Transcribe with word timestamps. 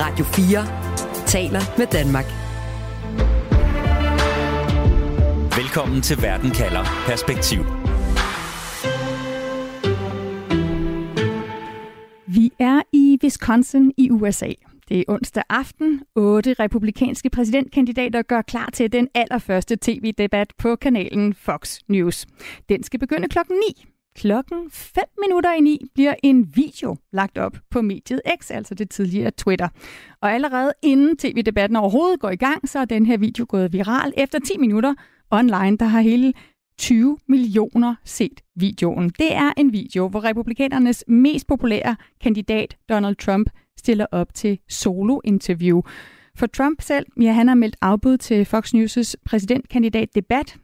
Radio 0.00 0.24
4 0.24 1.26
taler 1.26 1.60
med 1.78 1.86
Danmark. 1.86 2.24
Velkommen 5.56 6.02
til 6.02 6.22
Verden 6.22 6.50
kalder 6.50 6.84
Perspektiv. 7.06 7.60
Vi 12.26 12.52
er 12.58 12.82
i 12.92 13.18
Wisconsin 13.22 13.92
i 13.96 14.10
USA. 14.10 14.52
Det 14.88 14.98
er 14.98 15.04
onsdag 15.08 15.42
aften. 15.48 16.02
Otte 16.16 16.54
republikanske 16.54 17.30
præsidentkandidater 17.30 18.22
gør 18.22 18.42
klar 18.42 18.70
til 18.72 18.92
den 18.92 19.08
allerførste 19.14 19.76
tv-debat 19.82 20.52
på 20.58 20.76
kanalen 20.76 21.34
Fox 21.34 21.78
News. 21.88 22.26
Den 22.68 22.82
skal 22.82 23.00
begynde 23.00 23.28
klokken 23.28 23.56
9. 23.68 23.87
Klokken 24.18 24.70
5 24.70 25.04
minutter 25.20 25.52
i 25.52 25.60
9 25.60 25.84
bliver 25.94 26.14
en 26.22 26.56
video 26.56 26.96
lagt 27.12 27.38
op 27.38 27.56
på 27.70 27.82
mediet 27.82 28.20
X, 28.40 28.50
altså 28.50 28.74
det 28.74 28.90
tidligere 28.90 29.30
Twitter. 29.30 29.68
Og 30.20 30.32
allerede 30.32 30.72
inden 30.82 31.16
tv-debatten 31.16 31.76
overhovedet 31.76 32.20
går 32.20 32.30
i 32.30 32.36
gang, 32.36 32.68
så 32.68 32.78
er 32.78 32.84
den 32.84 33.06
her 33.06 33.18
video 33.18 33.46
gået 33.48 33.72
viral. 33.72 34.12
Efter 34.16 34.38
10 34.38 34.58
minutter 34.58 34.94
online, 35.30 35.76
der 35.76 35.84
har 35.84 36.00
hele 36.00 36.32
20 36.78 37.18
millioner 37.28 37.94
set 38.04 38.40
videoen. 38.56 39.08
Det 39.08 39.34
er 39.34 39.52
en 39.56 39.72
video, 39.72 40.08
hvor 40.08 40.24
republikanernes 40.24 41.04
mest 41.08 41.46
populære 41.46 41.96
kandidat, 42.20 42.76
Donald 42.88 43.16
Trump, 43.16 43.50
stiller 43.76 44.06
op 44.12 44.34
til 44.34 44.58
solo-interview. 44.68 45.82
For 46.36 46.46
Trump 46.46 46.80
selv, 46.80 47.06
ja, 47.20 47.32
han 47.32 47.48
har 47.48 47.54
meldt 47.54 47.76
afbud 47.80 48.16
til 48.16 48.44
Fox 48.44 48.74
News' 48.74 49.14
præsidentkandidat 49.24 50.14
debat, 50.14 50.56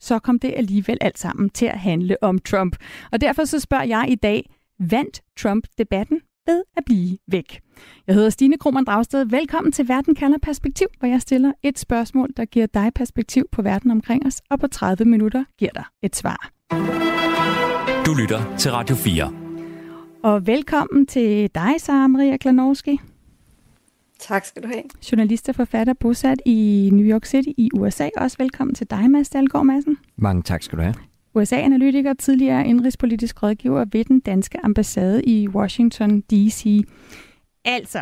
så 0.00 0.18
kom 0.18 0.38
det 0.38 0.54
alligevel 0.56 0.98
alt 1.00 1.18
sammen 1.18 1.50
til 1.50 1.66
at 1.66 1.78
handle 1.78 2.16
om 2.22 2.38
Trump. 2.38 2.76
Og 3.12 3.20
derfor 3.20 3.44
så 3.44 3.60
spørger 3.60 3.84
jeg 3.84 4.06
i 4.08 4.14
dag, 4.14 4.50
vandt 4.78 5.20
Trump 5.36 5.64
debatten 5.78 6.20
ved 6.46 6.62
at 6.76 6.84
blive 6.86 7.18
væk? 7.26 7.60
Jeg 8.06 8.14
hedder 8.14 8.30
Stine 8.30 8.58
Krohmann 8.58 8.86
Dragsted. 8.86 9.26
Velkommen 9.26 9.72
til 9.72 9.88
Verden 9.88 10.14
kalder 10.14 10.38
perspektiv, 10.42 10.86
hvor 10.98 11.08
jeg 11.08 11.20
stiller 11.20 11.52
et 11.62 11.78
spørgsmål, 11.78 12.28
der 12.36 12.44
giver 12.44 12.66
dig 12.66 12.90
perspektiv 12.94 13.44
på 13.52 13.62
verden 13.62 13.90
omkring 13.90 14.26
os, 14.26 14.42
og 14.50 14.60
på 14.60 14.66
30 14.66 15.04
minutter 15.04 15.44
giver 15.58 15.72
dig 15.74 15.84
et 16.02 16.16
svar. 16.16 16.50
Du 18.06 18.14
lytter 18.14 18.56
til 18.58 18.70
Radio 18.70 18.96
4. 18.96 19.32
Og 20.22 20.46
velkommen 20.46 21.06
til 21.06 21.50
dig, 21.54 21.74
Sara 21.78 22.06
Maria 22.06 22.36
Klanowski. 22.36 23.00
Tak 24.18 24.44
skal 24.44 24.62
du 24.62 24.68
have. 24.68 24.82
Journalist 25.12 25.48
og 25.48 25.54
forfatter 25.54 25.92
bosat 25.92 26.42
i 26.46 26.90
New 26.92 27.06
York 27.06 27.26
City 27.26 27.48
i 27.56 27.70
USA. 27.74 28.08
Også 28.16 28.36
velkommen 28.38 28.74
til 28.74 28.90
dig, 28.90 29.10
Mads 29.10 29.28
Dahlgaard 29.28 29.66
Madsen. 29.66 29.98
Mange 30.16 30.42
tak 30.42 30.62
skal 30.62 30.78
du 30.78 30.82
have. 30.82 30.94
USA-analytiker, 31.34 32.14
tidligere 32.14 32.66
indrigspolitisk 32.66 33.42
rådgiver 33.42 33.84
ved 33.92 34.04
den 34.04 34.20
danske 34.20 34.58
ambassade 34.64 35.24
i 35.24 35.48
Washington 35.48 36.20
D.C. 36.20 36.84
Altså, 37.64 38.00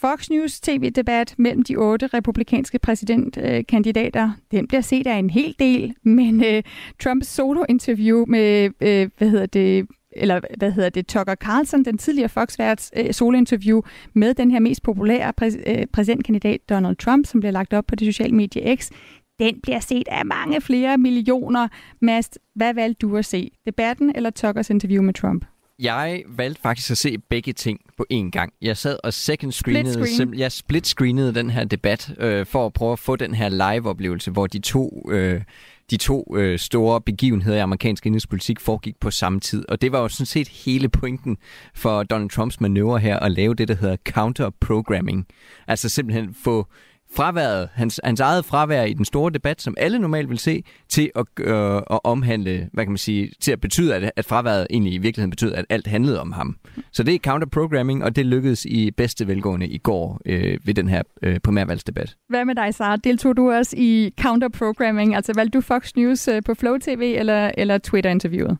Fox 0.00 0.30
News 0.30 0.60
tv-debat 0.60 1.34
mellem 1.38 1.62
de 1.62 1.76
otte 1.76 2.06
republikanske 2.06 2.78
præsidentkandidater, 2.78 4.30
den 4.50 4.68
bliver 4.68 4.80
set 4.80 5.06
af 5.06 5.16
en 5.16 5.30
hel 5.30 5.54
del, 5.58 5.94
men 6.02 6.34
uh, 6.34 6.62
Trumps 7.02 7.28
solo-interview 7.28 8.24
med, 8.28 8.66
uh, 8.66 9.10
hvad 9.18 9.30
hedder 9.30 9.46
det, 9.46 9.86
eller 10.12 10.40
hvad 10.56 10.70
hedder 10.72 10.88
det, 10.88 11.06
Tucker 11.06 11.34
Carlson, 11.34 11.84
den 11.84 11.98
tidligere 11.98 12.28
Fox-værts 12.28 12.90
uh, 13.00 13.10
solo-interview 13.10 13.80
med 14.14 14.34
den 14.34 14.50
her 14.50 14.60
mest 14.60 14.82
populære 14.82 15.32
præ- 15.42 15.70
uh, 15.70 15.84
præsidentkandidat 15.92 16.60
Donald 16.68 16.96
Trump, 16.96 17.26
som 17.26 17.40
bliver 17.40 17.52
lagt 17.52 17.72
op 17.72 17.84
på 17.86 17.94
det 17.94 18.14
sociale 18.14 18.34
medie 18.34 18.76
X, 18.76 18.90
den 19.38 19.60
bliver 19.62 19.80
set 19.80 20.08
af 20.08 20.26
mange 20.26 20.60
flere 20.60 20.98
millioner. 20.98 21.68
Mast, 22.00 22.38
hvad 22.54 22.74
valgte 22.74 23.06
du 23.06 23.16
at 23.16 23.24
se? 23.24 23.50
Debatten 23.66 24.12
eller 24.14 24.30
Tuckers 24.30 24.70
interview 24.70 25.02
med 25.02 25.14
Trump? 25.14 25.44
Jeg 25.78 26.22
valgte 26.28 26.62
faktisk 26.62 26.90
at 26.90 26.98
se 26.98 27.18
begge 27.18 27.52
ting 27.52 27.80
på 27.96 28.06
én 28.12 28.30
gang. 28.30 28.52
Jeg 28.62 28.76
sad 28.76 28.98
og 29.04 29.12
second 29.12 29.52
screenede, 29.52 29.94
Split 29.94 30.08
screen. 30.08 30.34
jeg 30.34 30.52
split 30.52 30.86
screenede 30.86 31.34
den 31.34 31.50
her 31.50 31.64
debat 31.64 32.14
øh, 32.18 32.46
for 32.46 32.66
at 32.66 32.72
prøve 32.72 32.92
at 32.92 32.98
få 32.98 33.16
den 33.16 33.34
her 33.34 33.48
live 33.48 33.88
oplevelse, 33.88 34.30
hvor 34.30 34.46
de 34.46 34.58
to 34.58 35.06
øh, 35.10 35.40
de 35.90 35.96
to 35.96 36.36
øh, 36.36 36.58
store 36.58 37.00
begivenheder 37.00 37.56
i 37.56 37.60
amerikansk 37.60 38.06
indrigspolitik 38.06 38.60
foregik 38.60 38.94
på 39.00 39.10
samme 39.10 39.40
tid. 39.40 39.64
Og 39.68 39.82
det 39.82 39.92
var 39.92 40.00
jo 40.00 40.08
sådan 40.08 40.26
set 40.26 40.48
hele 40.48 40.88
pointen 40.88 41.36
for 41.74 42.02
Donald 42.02 42.30
Trumps 42.30 42.60
manøvre 42.60 42.98
her 42.98 43.18
at 43.18 43.32
lave 43.32 43.54
det, 43.54 43.68
der 43.68 43.74
hedder 43.74 43.96
counter-programming. 44.08 45.26
Altså 45.68 45.88
simpelthen 45.88 46.34
få 46.44 46.66
fraværet, 47.14 47.68
hans, 47.72 48.00
hans 48.04 48.20
eget 48.20 48.44
fravær 48.44 48.82
i 48.82 48.92
den 48.92 49.04
store 49.04 49.32
debat, 49.32 49.62
som 49.62 49.74
alle 49.78 49.98
normalt 49.98 50.30
vil 50.30 50.38
se, 50.38 50.64
til 50.88 51.10
at, 51.16 51.26
øh, 51.40 51.76
at 51.76 52.00
omhandle, 52.04 52.68
hvad 52.72 52.84
kan 52.84 52.92
man 52.92 52.98
sige, 52.98 53.32
til 53.40 53.52
at 53.52 53.60
betyde, 53.60 53.94
at, 53.94 54.10
at 54.16 54.24
fraværet 54.24 54.66
egentlig 54.70 54.92
i 54.92 54.98
virkeligheden 54.98 55.30
betyder, 55.30 55.56
at 55.56 55.64
alt 55.68 55.86
handlede 55.86 56.20
om 56.20 56.32
ham. 56.32 56.56
Så 56.92 57.02
det 57.02 57.14
er 57.14 57.18
counterprogramming, 57.18 58.04
og 58.04 58.16
det 58.16 58.26
lykkedes 58.26 58.64
i 58.64 58.90
bedste 58.90 59.28
velgående 59.28 59.68
i 59.68 59.78
går 59.78 60.20
øh, 60.26 60.58
ved 60.64 60.74
den 60.74 60.88
her 60.88 61.02
øh, 61.22 61.40
primærvalgsdebat. 61.40 62.16
Hvad 62.28 62.44
med 62.44 62.54
dig, 62.54 62.74
Sara? 62.74 62.96
Deltog 62.96 63.36
du 63.36 63.52
også 63.52 63.76
i 63.78 64.14
counterprogramming? 64.20 65.16
Altså 65.16 65.32
valgte 65.34 65.58
du 65.58 65.60
Fox 65.60 65.94
News 65.96 66.28
øh, 66.28 66.42
på 66.46 66.54
Flow 66.54 66.78
TV 66.78 67.14
eller, 67.18 67.50
eller 67.58 67.78
Twitter-interviewet? 67.78 68.58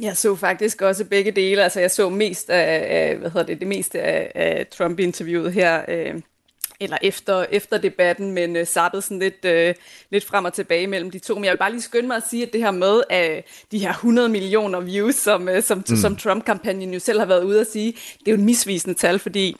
Jeg 0.00 0.16
så 0.16 0.36
faktisk 0.36 0.82
også 0.82 1.04
begge 1.04 1.30
dele. 1.30 1.62
Altså, 1.62 1.80
jeg 1.80 1.90
så 1.90 2.08
mest 2.08 2.50
af, 2.50 2.86
af 2.90 3.16
hvad 3.16 3.30
hedder 3.30 3.46
det, 3.46 3.60
det 3.60 3.68
meste 3.68 4.00
af, 4.00 4.32
af 4.34 4.66
Trump-interviewet 4.66 5.52
her, 5.52 5.82
øh, 5.88 6.14
eller 6.82 6.98
efter, 7.02 7.46
efter 7.50 7.78
debatten, 7.78 8.32
men 8.32 8.56
øh, 8.56 8.66
sappede 8.66 9.02
sådan 9.02 9.18
lidt, 9.18 9.44
øh, 9.44 9.74
lidt 10.10 10.24
frem 10.24 10.44
og 10.44 10.52
tilbage 10.52 10.86
mellem 10.86 11.10
de 11.10 11.18
to. 11.18 11.34
Men 11.34 11.44
jeg 11.44 11.52
vil 11.52 11.58
bare 11.58 11.70
lige 11.70 11.82
skynde 11.82 12.06
mig 12.06 12.16
at 12.16 12.22
sige, 12.30 12.46
at 12.46 12.52
det 12.52 12.60
her 12.60 12.70
med 12.70 13.02
øh, 13.12 13.42
de 13.72 13.78
her 13.78 13.90
100 13.90 14.28
millioner 14.28 14.80
views, 14.80 15.14
som, 15.14 15.48
øh, 15.48 15.62
som, 15.62 15.84
mm. 15.88 15.96
som 15.96 16.16
Trump-kampagnen 16.16 16.92
jo 16.94 16.98
selv 16.98 17.18
har 17.18 17.26
været 17.26 17.44
ude 17.44 17.60
at 17.60 17.66
sige, 17.66 17.92
det 17.92 18.28
er 18.28 18.32
jo 18.32 18.38
et 18.38 18.44
misvisende 18.44 18.98
tal, 18.98 19.18
fordi 19.18 19.56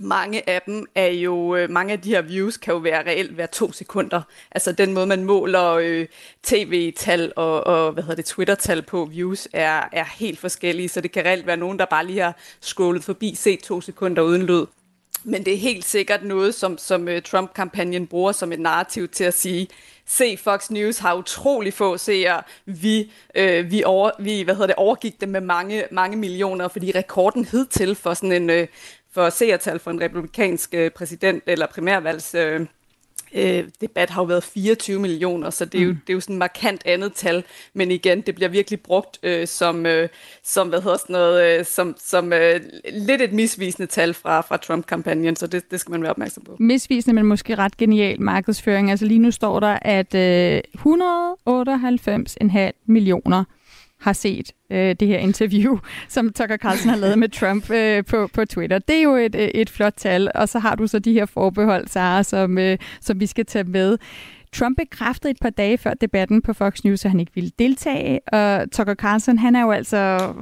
mange 0.00 0.50
af 0.50 0.62
dem 0.62 0.86
er 0.94 1.06
jo, 1.06 1.56
øh, 1.56 1.70
mange 1.70 1.92
af 1.92 2.00
de 2.00 2.08
her 2.08 2.22
views 2.22 2.56
kan 2.56 2.74
jo 2.74 2.78
være 2.78 3.06
reelt 3.06 3.30
hver 3.30 3.46
to 3.46 3.72
sekunder. 3.72 4.22
Altså 4.50 4.72
den 4.72 4.94
måde, 4.94 5.06
man 5.06 5.24
måler 5.24 5.72
øh, 5.72 6.06
tv-tal 6.42 7.32
og, 7.36 7.66
og 7.66 7.92
hvad 7.92 8.02
hedder 8.02 8.16
det, 8.16 8.24
Twitter-tal 8.24 8.82
på 8.82 9.04
views 9.04 9.48
er, 9.52 9.88
er 9.92 10.04
helt 10.18 10.38
forskellige, 10.38 10.88
så 10.88 11.00
det 11.00 11.12
kan 11.12 11.24
reelt 11.24 11.46
være 11.46 11.56
nogen, 11.56 11.78
der 11.78 11.84
bare 11.84 12.06
lige 12.06 12.20
har 12.20 12.36
scrollet 12.60 13.04
forbi, 13.04 13.34
set 13.34 13.60
to 13.60 13.80
sekunder 13.80 14.22
uden 14.22 14.42
lyd. 14.42 14.64
Men 15.24 15.44
det 15.44 15.54
er 15.54 15.58
helt 15.58 15.84
sikkert 15.84 16.24
noget, 16.24 16.54
som, 16.54 16.78
som 16.78 17.08
øh, 17.08 17.22
Trump-kampagnen 17.22 18.06
bruger 18.06 18.32
som 18.32 18.52
et 18.52 18.60
narrativ 18.60 19.08
til 19.08 19.24
at 19.24 19.34
sige, 19.34 19.68
se, 20.06 20.36
Fox 20.36 20.70
News 20.70 20.98
har 20.98 21.14
utrolig 21.14 21.74
få 21.74 21.96
seere. 21.96 22.42
Vi, 22.66 23.12
øh, 23.34 23.70
vi, 23.70 23.84
over, 23.84 24.10
vi 24.18 24.42
hvad 24.42 24.54
hedder 24.54 24.66
det, 24.66 24.76
overgik 24.76 25.20
dem 25.20 25.28
med 25.28 25.40
mange, 25.40 25.84
mange 25.90 26.16
millioner, 26.16 26.68
fordi 26.68 26.92
rekorden 26.94 27.44
hed 27.44 27.66
til 27.66 27.94
for 27.94 28.14
sådan 28.14 28.32
en 28.32 28.50
øh, 28.50 28.66
for 29.12 29.30
seertal 29.30 29.78
for 29.78 29.90
en 29.90 30.00
republikansk 30.00 30.74
øh, 30.74 30.90
præsident 30.90 31.42
eller 31.46 31.66
primærvalgs 31.66 32.34
øh, 32.34 32.66
øh, 33.34 33.64
debat 33.80 34.10
har 34.10 34.22
jo 34.22 34.26
været 34.26 34.44
24 34.44 35.00
millioner, 35.00 35.50
så 35.50 35.64
det 35.64 35.80
er, 35.80 35.84
jo, 35.84 35.90
det 35.90 36.08
er 36.08 36.14
jo 36.14 36.20
sådan 36.20 36.36
et 36.36 36.38
markant 36.38 36.82
andet 36.86 37.12
tal, 37.12 37.44
men 37.74 37.90
igen, 37.90 38.20
det 38.20 38.34
bliver 38.34 38.48
virkelig 38.48 38.80
brugt 38.80 39.18
øh, 39.22 39.46
som, 39.46 39.86
øh, 39.86 40.08
som, 40.44 40.68
hvad 40.68 40.82
hedder 40.82 40.96
sådan 40.96 41.12
noget, 41.12 41.58
øh, 41.58 41.64
som, 41.64 41.94
som 41.98 42.32
øh, 42.32 42.60
lidt 42.92 43.22
et 43.22 43.32
misvisende 43.32 43.86
tal 43.86 44.14
fra, 44.14 44.40
fra 44.40 44.56
Trump-kampagnen, 44.56 45.36
så 45.36 45.46
det, 45.46 45.70
det 45.70 45.80
skal 45.80 45.90
man 45.90 46.02
være 46.02 46.10
opmærksom 46.10 46.44
på. 46.44 46.56
Misvisende, 46.58 47.14
men 47.14 47.26
måske 47.26 47.54
ret 47.54 47.76
genial 47.76 48.20
markedsføring. 48.20 48.90
Altså 48.90 49.06
lige 49.06 49.18
nu 49.18 49.30
står 49.30 49.60
der, 49.60 49.78
at 49.82 50.14
øh, 50.14 50.60
198,5 50.78 52.82
millioner 52.86 53.44
har 54.00 54.12
set 54.12 54.52
øh, 54.72 54.96
det 55.00 55.08
her 55.08 55.18
interview, 55.18 55.78
som 56.08 56.32
Tucker 56.32 56.56
Carlson 56.56 56.88
har 56.88 56.96
lavet 56.96 57.18
med 57.18 57.28
Trump 57.28 57.70
øh, 57.70 58.04
på, 58.04 58.28
på 58.34 58.44
Twitter. 58.44 58.78
Det 58.78 58.96
er 58.96 59.02
jo 59.02 59.14
et, 59.14 59.34
øh, 59.34 59.48
et 59.48 59.70
flot 59.70 59.94
tal, 59.96 60.30
og 60.34 60.48
så 60.48 60.58
har 60.58 60.74
du 60.74 60.86
så 60.86 60.98
de 60.98 61.12
her 61.12 61.26
forbehold, 61.26 61.88
Sara, 61.88 62.22
som, 62.22 62.58
øh, 62.58 62.78
som 63.00 63.20
vi 63.20 63.26
skal 63.26 63.46
tage 63.46 63.64
med. 63.64 63.98
Trump 64.52 64.76
bekræftede 64.78 65.30
et 65.30 65.36
par 65.40 65.50
dage 65.50 65.78
før 65.78 65.94
debatten 65.94 66.42
på 66.42 66.52
Fox 66.52 66.84
News, 66.84 67.04
at 67.04 67.10
han 67.10 67.20
ikke 67.20 67.34
ville 67.34 67.50
deltage, 67.58 68.28
og 68.28 68.72
Tucker 68.72 68.94
Carlson, 68.94 69.38
han 69.38 69.56
er 69.56 69.62
jo 69.62 69.70
altså, 69.70 69.96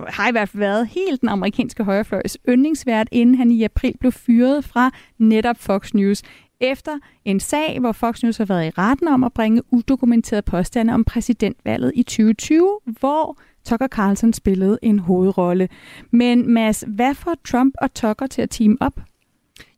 har 0.09 0.29
i 0.29 0.33
hvert 0.33 0.49
fald 0.49 0.61
været 0.61 0.87
helt 0.89 1.21
den 1.21 1.29
amerikanske 1.29 1.85
højrefløjs 1.85 2.39
yndlingsvært, 2.49 3.09
inden 3.13 3.35
han 3.35 3.51
i 3.51 3.65
april 3.65 3.95
blev 4.01 4.13
fyret 4.13 4.65
fra 4.65 4.91
netop 5.19 5.57
Fox 5.59 5.95
News 5.95 6.23
efter 6.61 6.93
en 7.25 7.41
sag, 7.41 7.81
hvor 7.81 7.93
Fox 7.93 8.23
News 8.23 8.37
har 8.37 8.45
været 8.45 8.67
i 8.67 8.71
retten 8.71 9.09
om 9.09 9.25
at 9.25 9.33
bringe 9.33 9.63
udokumenterede 9.71 10.43
påstande 10.43 10.95
om 10.95 11.05
præsidentvalget 11.05 11.93
i 11.95 12.03
2020, 12.03 12.79
hvor 12.85 13.39
Tucker 13.65 13.89
Carlson 13.89 14.33
spillede 14.33 14.79
en 14.83 14.99
hovedrolle. 14.99 15.69
Men 16.11 16.53
Mads, 16.53 16.85
hvad 16.87 17.15
får 17.15 17.35
Trump 17.45 17.75
og 17.83 17.95
Tucker 17.95 18.27
til 18.27 18.43
at 18.43 18.51
team 18.51 18.77
op? 18.81 19.01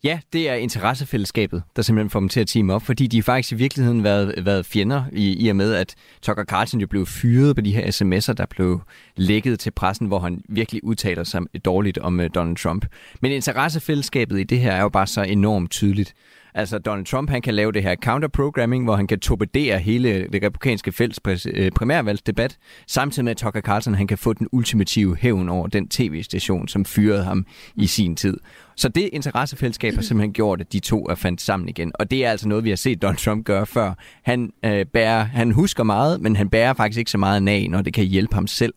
Ja, 0.05 0.21
det 0.33 0.49
er 0.49 0.55
interessefællesskabet, 0.55 1.63
der 1.77 1.83
simpelthen 1.83 2.11
får 2.11 2.21
dem 2.21 2.29
til 2.29 2.41
at 2.41 2.47
team 2.47 2.71
op, 2.71 2.83
fordi 2.83 3.07
de 3.07 3.23
faktisk 3.23 3.53
i 3.53 3.55
virkeligheden 3.55 4.05
været, 4.05 4.47
været 4.47 4.67
fjender 4.67 5.05
i, 5.13 5.47
i 5.47 5.49
og 5.49 5.57
med, 5.57 5.75
at 5.75 5.95
Tucker 6.23 6.45
Carlson 6.45 6.81
jo 6.81 6.87
blev 6.87 7.07
fyret 7.07 7.57
på 7.57 7.61
de 7.61 7.75
her 7.75 7.87
sms'er, 7.87 8.33
der 8.33 8.47
blev 8.47 8.81
lækket 9.17 9.61
til 9.61 9.71
pressen, 9.71 10.07
hvor 10.07 10.19
han 10.19 10.43
virkelig 10.49 10.85
udtaler 10.85 11.25
sig 11.25 11.43
dårligt 11.65 11.99
om 11.99 12.21
uh, 12.21 12.27
Donald 12.35 12.57
Trump. 12.57 12.87
Men 13.21 13.33
interessefællesskabet 13.33 14.41
i 14.41 14.45
det 14.45 14.59
her 14.59 14.73
er 14.73 14.83
jo 14.83 14.89
bare 14.89 15.07
så 15.07 15.23
enormt 15.23 15.71
tydeligt. 15.71 16.15
Altså 16.55 16.79
Donald 16.79 17.07
Trump, 17.07 17.31
han 17.31 17.43
kan 17.43 17.55
lave 17.55 17.73
det 17.73 17.83
her 17.83 17.97
counterprogramming, 17.97 18.85
hvor 18.85 18.97
han 18.97 19.07
kan 19.07 19.21
torpedere 19.21 19.79
hele 19.79 20.29
det 20.33 20.43
republikanske 20.43 20.93
fælles 20.93 21.21
øh, 21.47 21.71
primærvalgsdebat, 21.73 22.59
samtidig 22.87 23.25
med 23.25 23.31
at 23.31 23.37
Tucker 23.37 23.61
Carlson, 23.61 23.95
han 23.95 24.07
kan 24.07 24.19
få 24.19 24.33
den 24.33 24.49
ultimative 24.53 25.17
hævn 25.17 25.49
over 25.49 25.67
den 25.67 25.89
tv-station, 25.89 26.69
som 26.69 26.85
fyrede 26.85 27.25
ham 27.25 27.47
i 27.75 27.87
sin 27.87 28.17
tid. 28.17 28.37
Så 28.77 28.89
det 28.89 29.11
interessefællesskab 29.13 29.95
har 29.95 30.03
simpelthen 30.03 30.33
gjort, 30.33 30.61
at 30.61 30.73
de 30.73 30.81
to 30.81 31.05
er 31.05 31.15
fandt 31.15 31.41
sammen 31.41 31.69
igen. 31.69 31.93
Og 31.95 32.11
det 32.11 32.25
er 32.25 32.31
altså 32.31 32.49
noget, 32.49 32.65
vi 32.65 32.69
har 32.69 32.77
set 32.77 33.03
Donald 33.03 33.19
Trump 33.19 33.45
gøre 33.45 33.67
før. 33.67 33.95
Han, 34.23 34.53
øh, 34.65 34.87
bærer, 34.87 35.25
han 35.25 35.51
husker 35.51 35.85
meget, 35.85 36.21
men 36.21 36.37
han 36.37 36.51
bærer 36.51 36.75
faktisk 36.75 36.99
ikke 36.99 37.11
så 37.11 37.19
meget 37.19 37.49
af, 37.49 37.67
når 37.71 37.83
det 37.83 37.95
kan 37.95 38.05
hjælpe 38.05 38.35
ham 38.35 38.47
selv, 38.47 38.75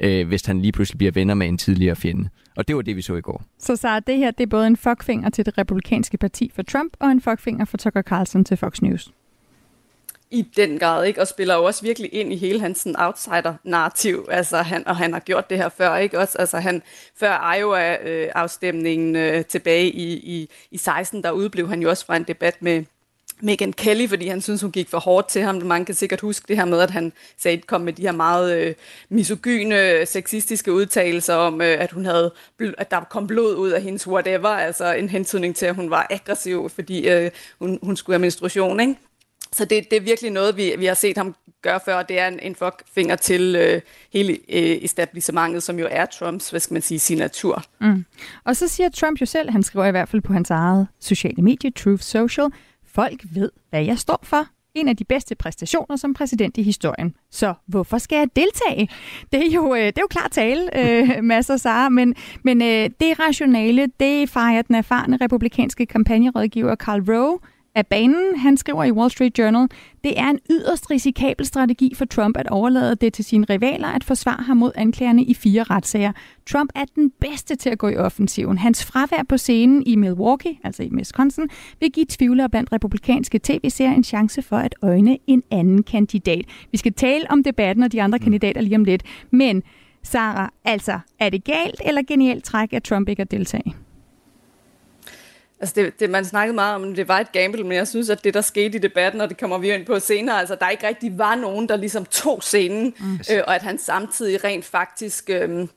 øh, 0.00 0.28
hvis 0.28 0.46
han 0.46 0.60
lige 0.60 0.72
pludselig 0.72 0.98
bliver 0.98 1.12
venner 1.12 1.34
med 1.34 1.48
en 1.48 1.58
tidligere 1.58 1.96
fjende. 1.96 2.28
Og 2.56 2.68
det 2.68 2.76
var 2.76 2.82
det, 2.82 2.96
vi 2.96 3.02
så 3.02 3.14
i 3.14 3.20
går. 3.20 3.42
Så 3.58 3.76
så 3.76 4.00
det 4.06 4.16
her 4.16 4.30
det 4.30 4.42
er 4.42 4.46
både 4.46 4.66
en 4.66 4.76
fuckfinger 4.76 5.30
til 5.30 5.46
det 5.46 5.58
republikanske 5.58 6.18
parti 6.18 6.50
for 6.54 6.62
Trump, 6.62 6.92
og 7.00 7.10
en 7.10 7.20
fuckfinger 7.20 7.64
for 7.64 7.76
Tucker 7.76 8.02
Carlson 8.02 8.44
til 8.44 8.56
Fox 8.56 8.82
News. 8.82 9.10
I 10.34 10.42
den 10.56 10.78
grad, 10.78 11.04
ikke? 11.04 11.20
Og 11.20 11.28
spiller 11.28 11.54
jo 11.54 11.64
også 11.64 11.82
virkelig 11.82 12.14
ind 12.14 12.32
i 12.32 12.36
hele 12.36 12.60
hans 12.60 12.86
outsider-narrativ. 12.98 14.28
Altså, 14.30 14.56
han, 14.56 14.88
og 14.88 14.96
han 14.96 15.12
har 15.12 15.20
gjort 15.20 15.50
det 15.50 15.58
her 15.58 15.68
før, 15.68 15.96
ikke? 15.96 16.18
Også, 16.18 16.38
altså, 16.38 16.58
han, 16.58 16.82
før 17.16 17.54
Iowa-afstemningen 17.58 19.16
øh, 19.16 19.44
tilbage 19.44 19.90
i, 19.90 20.12
i, 20.12 20.50
i 20.70 20.78
16, 20.78 21.22
der 21.22 21.30
udblev 21.30 21.68
han 21.68 21.82
jo 21.82 21.88
også 21.88 22.06
fra 22.06 22.16
en 22.16 22.24
debat 22.24 22.62
med, 22.62 22.84
Megan 23.40 23.72
Kelly, 23.72 24.08
fordi 24.08 24.28
han 24.28 24.40
synes, 24.40 24.62
hun 24.62 24.72
gik 24.72 24.88
for 24.88 24.98
hårdt 24.98 25.28
til 25.28 25.42
ham. 25.42 25.54
Man 25.54 25.84
kan 25.84 25.94
sikkert 25.94 26.20
huske 26.20 26.44
det 26.48 26.56
her 26.56 26.64
med, 26.64 26.80
at 26.80 26.90
han 26.90 27.12
sagde, 27.38 27.58
kom 27.58 27.80
med 27.80 27.92
de 27.92 28.02
her 28.02 28.12
meget 28.12 28.58
øh, 28.58 28.74
misogyne, 29.08 30.06
sexistiske 30.06 30.72
udtalelser 30.72 31.34
om, 31.34 31.60
øh, 31.60 31.80
at 31.80 31.90
hun 31.90 32.04
havde, 32.04 32.32
at 32.78 32.90
der 32.90 33.00
kom 33.10 33.26
blod 33.26 33.54
ud 33.54 33.70
af 33.70 33.82
hendes 33.82 34.06
whatever, 34.06 34.48
altså 34.48 34.92
en 34.92 35.08
hentydning 35.08 35.56
til, 35.56 35.66
at 35.66 35.74
hun 35.74 35.90
var 35.90 36.06
aggressiv, 36.10 36.68
fordi 36.68 37.08
øh, 37.08 37.30
hun, 37.58 37.78
hun 37.82 37.96
skulle 37.96 38.14
have 38.14 38.20
menstruation, 38.20 38.80
ikke? 38.80 38.94
Så 39.54 39.64
det, 39.64 39.90
det 39.90 39.96
er 39.96 40.00
virkelig 40.00 40.30
noget, 40.30 40.56
vi, 40.56 40.74
vi 40.78 40.86
har 40.86 40.94
set 40.94 41.16
ham 41.16 41.34
gøre 41.62 41.80
før, 41.84 41.94
og 41.94 42.08
det 42.08 42.18
er 42.18 42.28
en, 42.28 42.40
en 42.42 42.56
finger 42.94 43.16
til 43.16 43.56
øh, 43.56 43.80
hele 44.12 44.32
øh, 44.32 44.58
etablissementet, 44.58 45.62
som 45.62 45.78
jo 45.78 45.88
er 45.90 46.06
Trumps, 46.06 46.50
hvad 46.50 46.60
skal 46.60 46.74
man 46.74 46.82
sige, 46.82 46.98
signatur. 46.98 47.64
Mm. 47.80 48.04
Og 48.44 48.56
så 48.56 48.68
siger 48.68 48.88
Trump 48.88 49.20
jo 49.20 49.26
selv, 49.26 49.50
han 49.50 49.62
skriver 49.62 49.86
i 49.86 49.90
hvert 49.90 50.08
fald 50.08 50.22
på 50.22 50.32
hans 50.32 50.50
eget 50.50 50.86
sociale 51.00 51.42
medie, 51.42 51.70
Truth 51.70 52.02
Social, 52.02 52.50
Folk 52.94 53.24
ved, 53.34 53.50
hvad 53.70 53.84
jeg 53.84 53.98
står 53.98 54.20
for. 54.22 54.46
En 54.74 54.88
af 54.88 54.96
de 54.96 55.04
bedste 55.04 55.34
præstationer 55.34 55.96
som 55.96 56.14
præsident 56.14 56.56
i 56.56 56.62
historien. 56.62 57.14
Så 57.30 57.54
hvorfor 57.66 57.98
skal 57.98 58.16
jeg 58.16 58.28
deltage? 58.36 58.88
Det 59.32 59.46
er 59.46 59.50
jo, 59.50 59.74
øh, 59.74 59.80
det 59.80 59.98
er 59.98 60.02
jo 60.02 60.06
klart 60.06 60.30
tale, 60.30 60.78
øh, 60.78 61.24
masser 61.32 61.56
Sara, 61.56 61.88
men, 61.88 62.14
men 62.42 62.62
øh, 62.62 62.90
det 63.00 63.20
rationale, 63.20 63.88
det 64.00 64.30
fejrer 64.30 64.62
den 64.62 64.74
erfarne 64.74 65.18
republikanske 65.20 65.86
kampagnerådgiver 65.86 66.76
Carl 66.76 67.12
Rowe 67.12 67.38
af 67.74 67.86
banen. 67.86 68.36
Han 68.36 68.56
skriver 68.56 68.84
i 68.84 68.92
Wall 68.92 69.10
Street 69.10 69.38
Journal, 69.38 69.68
det 70.04 70.20
er 70.20 70.30
en 70.30 70.38
yderst 70.50 70.90
risikabel 70.90 71.46
strategi 71.46 71.94
for 71.94 72.04
Trump 72.04 72.36
at 72.36 72.48
overlade 72.48 72.94
det 72.94 73.12
til 73.12 73.24
sine 73.24 73.46
rivaler 73.50 73.88
at 73.88 74.04
forsvare 74.04 74.42
ham 74.42 74.56
mod 74.56 74.72
anklagerne 74.74 75.24
i 75.24 75.34
fire 75.34 75.62
retssager. 75.62 76.12
Trump 76.46 76.70
er 76.74 76.84
den 76.94 77.10
bedste 77.20 77.56
til 77.56 77.70
at 77.70 77.78
gå 77.78 77.88
i 77.88 77.96
offensiven. 77.96 78.58
Hans 78.58 78.84
fravær 78.84 79.22
på 79.28 79.36
scenen 79.36 79.82
i 79.86 79.96
Milwaukee, 79.96 80.58
altså 80.64 80.82
i 80.82 80.90
Wisconsin, 80.92 81.44
vil 81.80 81.92
give 81.92 82.06
tvivlere 82.08 82.48
blandt 82.48 82.72
republikanske 82.72 83.40
tv-serier 83.42 83.94
en 83.94 84.04
chance 84.04 84.42
for 84.42 84.56
at 84.56 84.74
øjne 84.82 85.18
en 85.26 85.42
anden 85.50 85.82
kandidat. 85.82 86.44
Vi 86.72 86.78
skal 86.78 86.92
tale 86.92 87.30
om 87.30 87.42
debatten 87.42 87.84
og 87.84 87.92
de 87.92 88.02
andre 88.02 88.18
kandidater 88.18 88.60
lige 88.60 88.76
om 88.76 88.84
lidt, 88.84 89.02
men 89.30 89.62
Sara, 90.02 90.52
altså, 90.64 90.98
er 91.18 91.30
det 91.30 91.44
galt 91.44 91.80
eller 91.84 92.02
genialt 92.08 92.44
træk, 92.44 92.72
at 92.72 92.82
Trump 92.82 93.08
ikke 93.08 93.20
er 93.20 93.26
deltage? 93.26 93.83
Altså 95.64 95.74
det, 95.80 96.00
det, 96.00 96.10
man 96.10 96.24
snakkede 96.24 96.54
meget 96.54 96.74
om, 96.74 96.94
det 96.94 97.08
var 97.08 97.20
et 97.20 97.32
gamble, 97.32 97.62
men 97.64 97.72
jeg 97.72 97.88
synes, 97.88 98.10
at 98.10 98.24
det, 98.24 98.34
der 98.34 98.40
skete 98.40 98.78
i 98.78 98.80
debatten, 98.80 99.20
og 99.20 99.28
det 99.28 99.38
kommer 99.40 99.58
vi 99.58 99.74
ind 99.74 99.86
på 99.86 99.98
senere, 99.98 100.40
altså 100.40 100.56
der 100.60 100.68
ikke 100.68 100.88
rigtig 100.88 101.18
var 101.18 101.34
nogen, 101.34 101.68
der 101.68 101.76
ligesom 101.76 102.04
tog 102.04 102.42
scenen, 102.42 102.94
mm. 103.00 103.20
øh, 103.32 103.42
og 103.46 103.54
at 103.54 103.62
han 103.62 103.78
samtidig 103.78 104.44
rent 104.44 104.64
faktisk... 104.64 105.30
Øh, 105.30 105.68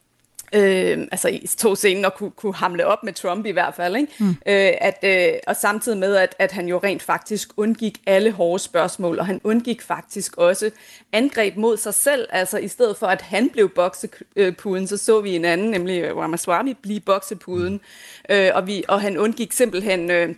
øh, 0.54 1.08
altså 1.12 1.28
i 1.28 1.48
to 1.58 1.76
scenen 1.76 2.06
og 2.06 2.14
kunne, 2.14 2.32
kunne 2.32 2.56
hamle 2.56 2.86
op 2.86 3.04
med 3.04 3.14
Trump 3.14 3.46
i 3.46 3.52
hvert 3.52 3.76
fald, 3.76 3.96
ikke? 3.96 4.14
Mm. 4.20 4.30
Øh, 4.30 4.72
at, 4.82 5.00
øh, 5.04 5.34
og 5.48 5.56
samtidig 5.56 5.98
med, 5.98 6.16
at, 6.16 6.36
at 6.40 6.52
han 6.52 6.68
jo 6.68 6.78
rent 6.84 7.04
faktisk 7.04 7.50
undgik 7.58 8.02
alle 8.06 8.32
hårde 8.32 8.60
spørgsmål, 8.64 9.20
og 9.20 9.26
han 9.26 9.42
undgik 9.44 9.82
faktisk 9.82 10.38
også 10.38 10.72
angreb 11.12 11.56
mod 11.56 11.78
sig 11.78 11.94
selv, 11.94 12.28
altså 12.30 12.58
i 12.58 12.68
stedet 12.68 12.98
for 12.98 13.08
at 13.08 13.22
han 13.22 13.50
blev 13.50 13.70
boksepuden, 13.70 14.88
så 14.88 14.98
så 14.98 15.22
vi 15.22 15.36
en 15.36 15.46
anden, 15.46 15.72
nemlig 15.72 16.16
Ramaswamy, 16.16 16.76
blive 16.82 17.00
boksepuden, 17.00 17.74
mm. 17.74 18.36
øh, 18.36 18.52
og, 18.54 18.68
vi, 18.68 18.84
og 18.88 19.02
han 19.02 19.18
undgik 19.18 19.52
simpelthen... 19.52 20.12
Øh, 20.12 20.36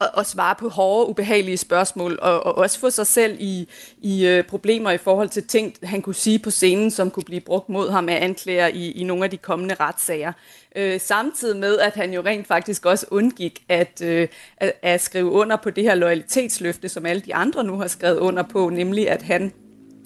at, 0.00 0.10
at 0.18 0.26
svare 0.26 0.54
på 0.54 0.68
hårde, 0.68 1.08
ubehagelige 1.08 1.56
spørgsmål, 1.56 2.18
og, 2.22 2.46
og 2.46 2.58
også 2.58 2.80
få 2.80 2.90
sig 2.90 3.06
selv 3.06 3.36
i, 3.40 3.68
i 3.98 4.26
øh, 4.26 4.44
problemer 4.44 4.90
i 4.90 4.98
forhold 4.98 5.28
til 5.28 5.46
ting, 5.46 5.74
han 5.82 6.02
kunne 6.02 6.14
sige 6.14 6.38
på 6.38 6.50
scenen, 6.50 6.90
som 6.90 7.10
kunne 7.10 7.24
blive 7.24 7.40
brugt 7.40 7.68
mod 7.68 7.90
ham 7.90 8.08
af 8.08 8.24
anklager 8.24 8.66
i, 8.66 8.90
i 8.90 9.04
nogle 9.04 9.24
af 9.24 9.30
de 9.30 9.36
kommende 9.36 9.74
retssager. 9.80 10.32
Øh, 10.76 11.00
samtidig 11.00 11.56
med, 11.56 11.78
at 11.78 11.94
han 11.94 12.14
jo 12.14 12.22
rent 12.22 12.46
faktisk 12.46 12.86
også 12.86 13.06
undgik 13.10 13.62
at, 13.68 14.02
øh, 14.04 14.28
at, 14.56 14.72
at 14.82 15.00
skrive 15.00 15.30
under 15.30 15.56
på 15.56 15.70
det 15.70 15.84
her 15.84 15.94
loyalitetsløfte, 15.94 16.88
som 16.88 17.06
alle 17.06 17.22
de 17.22 17.34
andre 17.34 17.64
nu 17.64 17.76
har 17.76 17.86
skrevet 17.86 18.18
under 18.18 18.42
på, 18.42 18.68
nemlig 18.68 19.10
at 19.10 19.22
han 19.22 19.52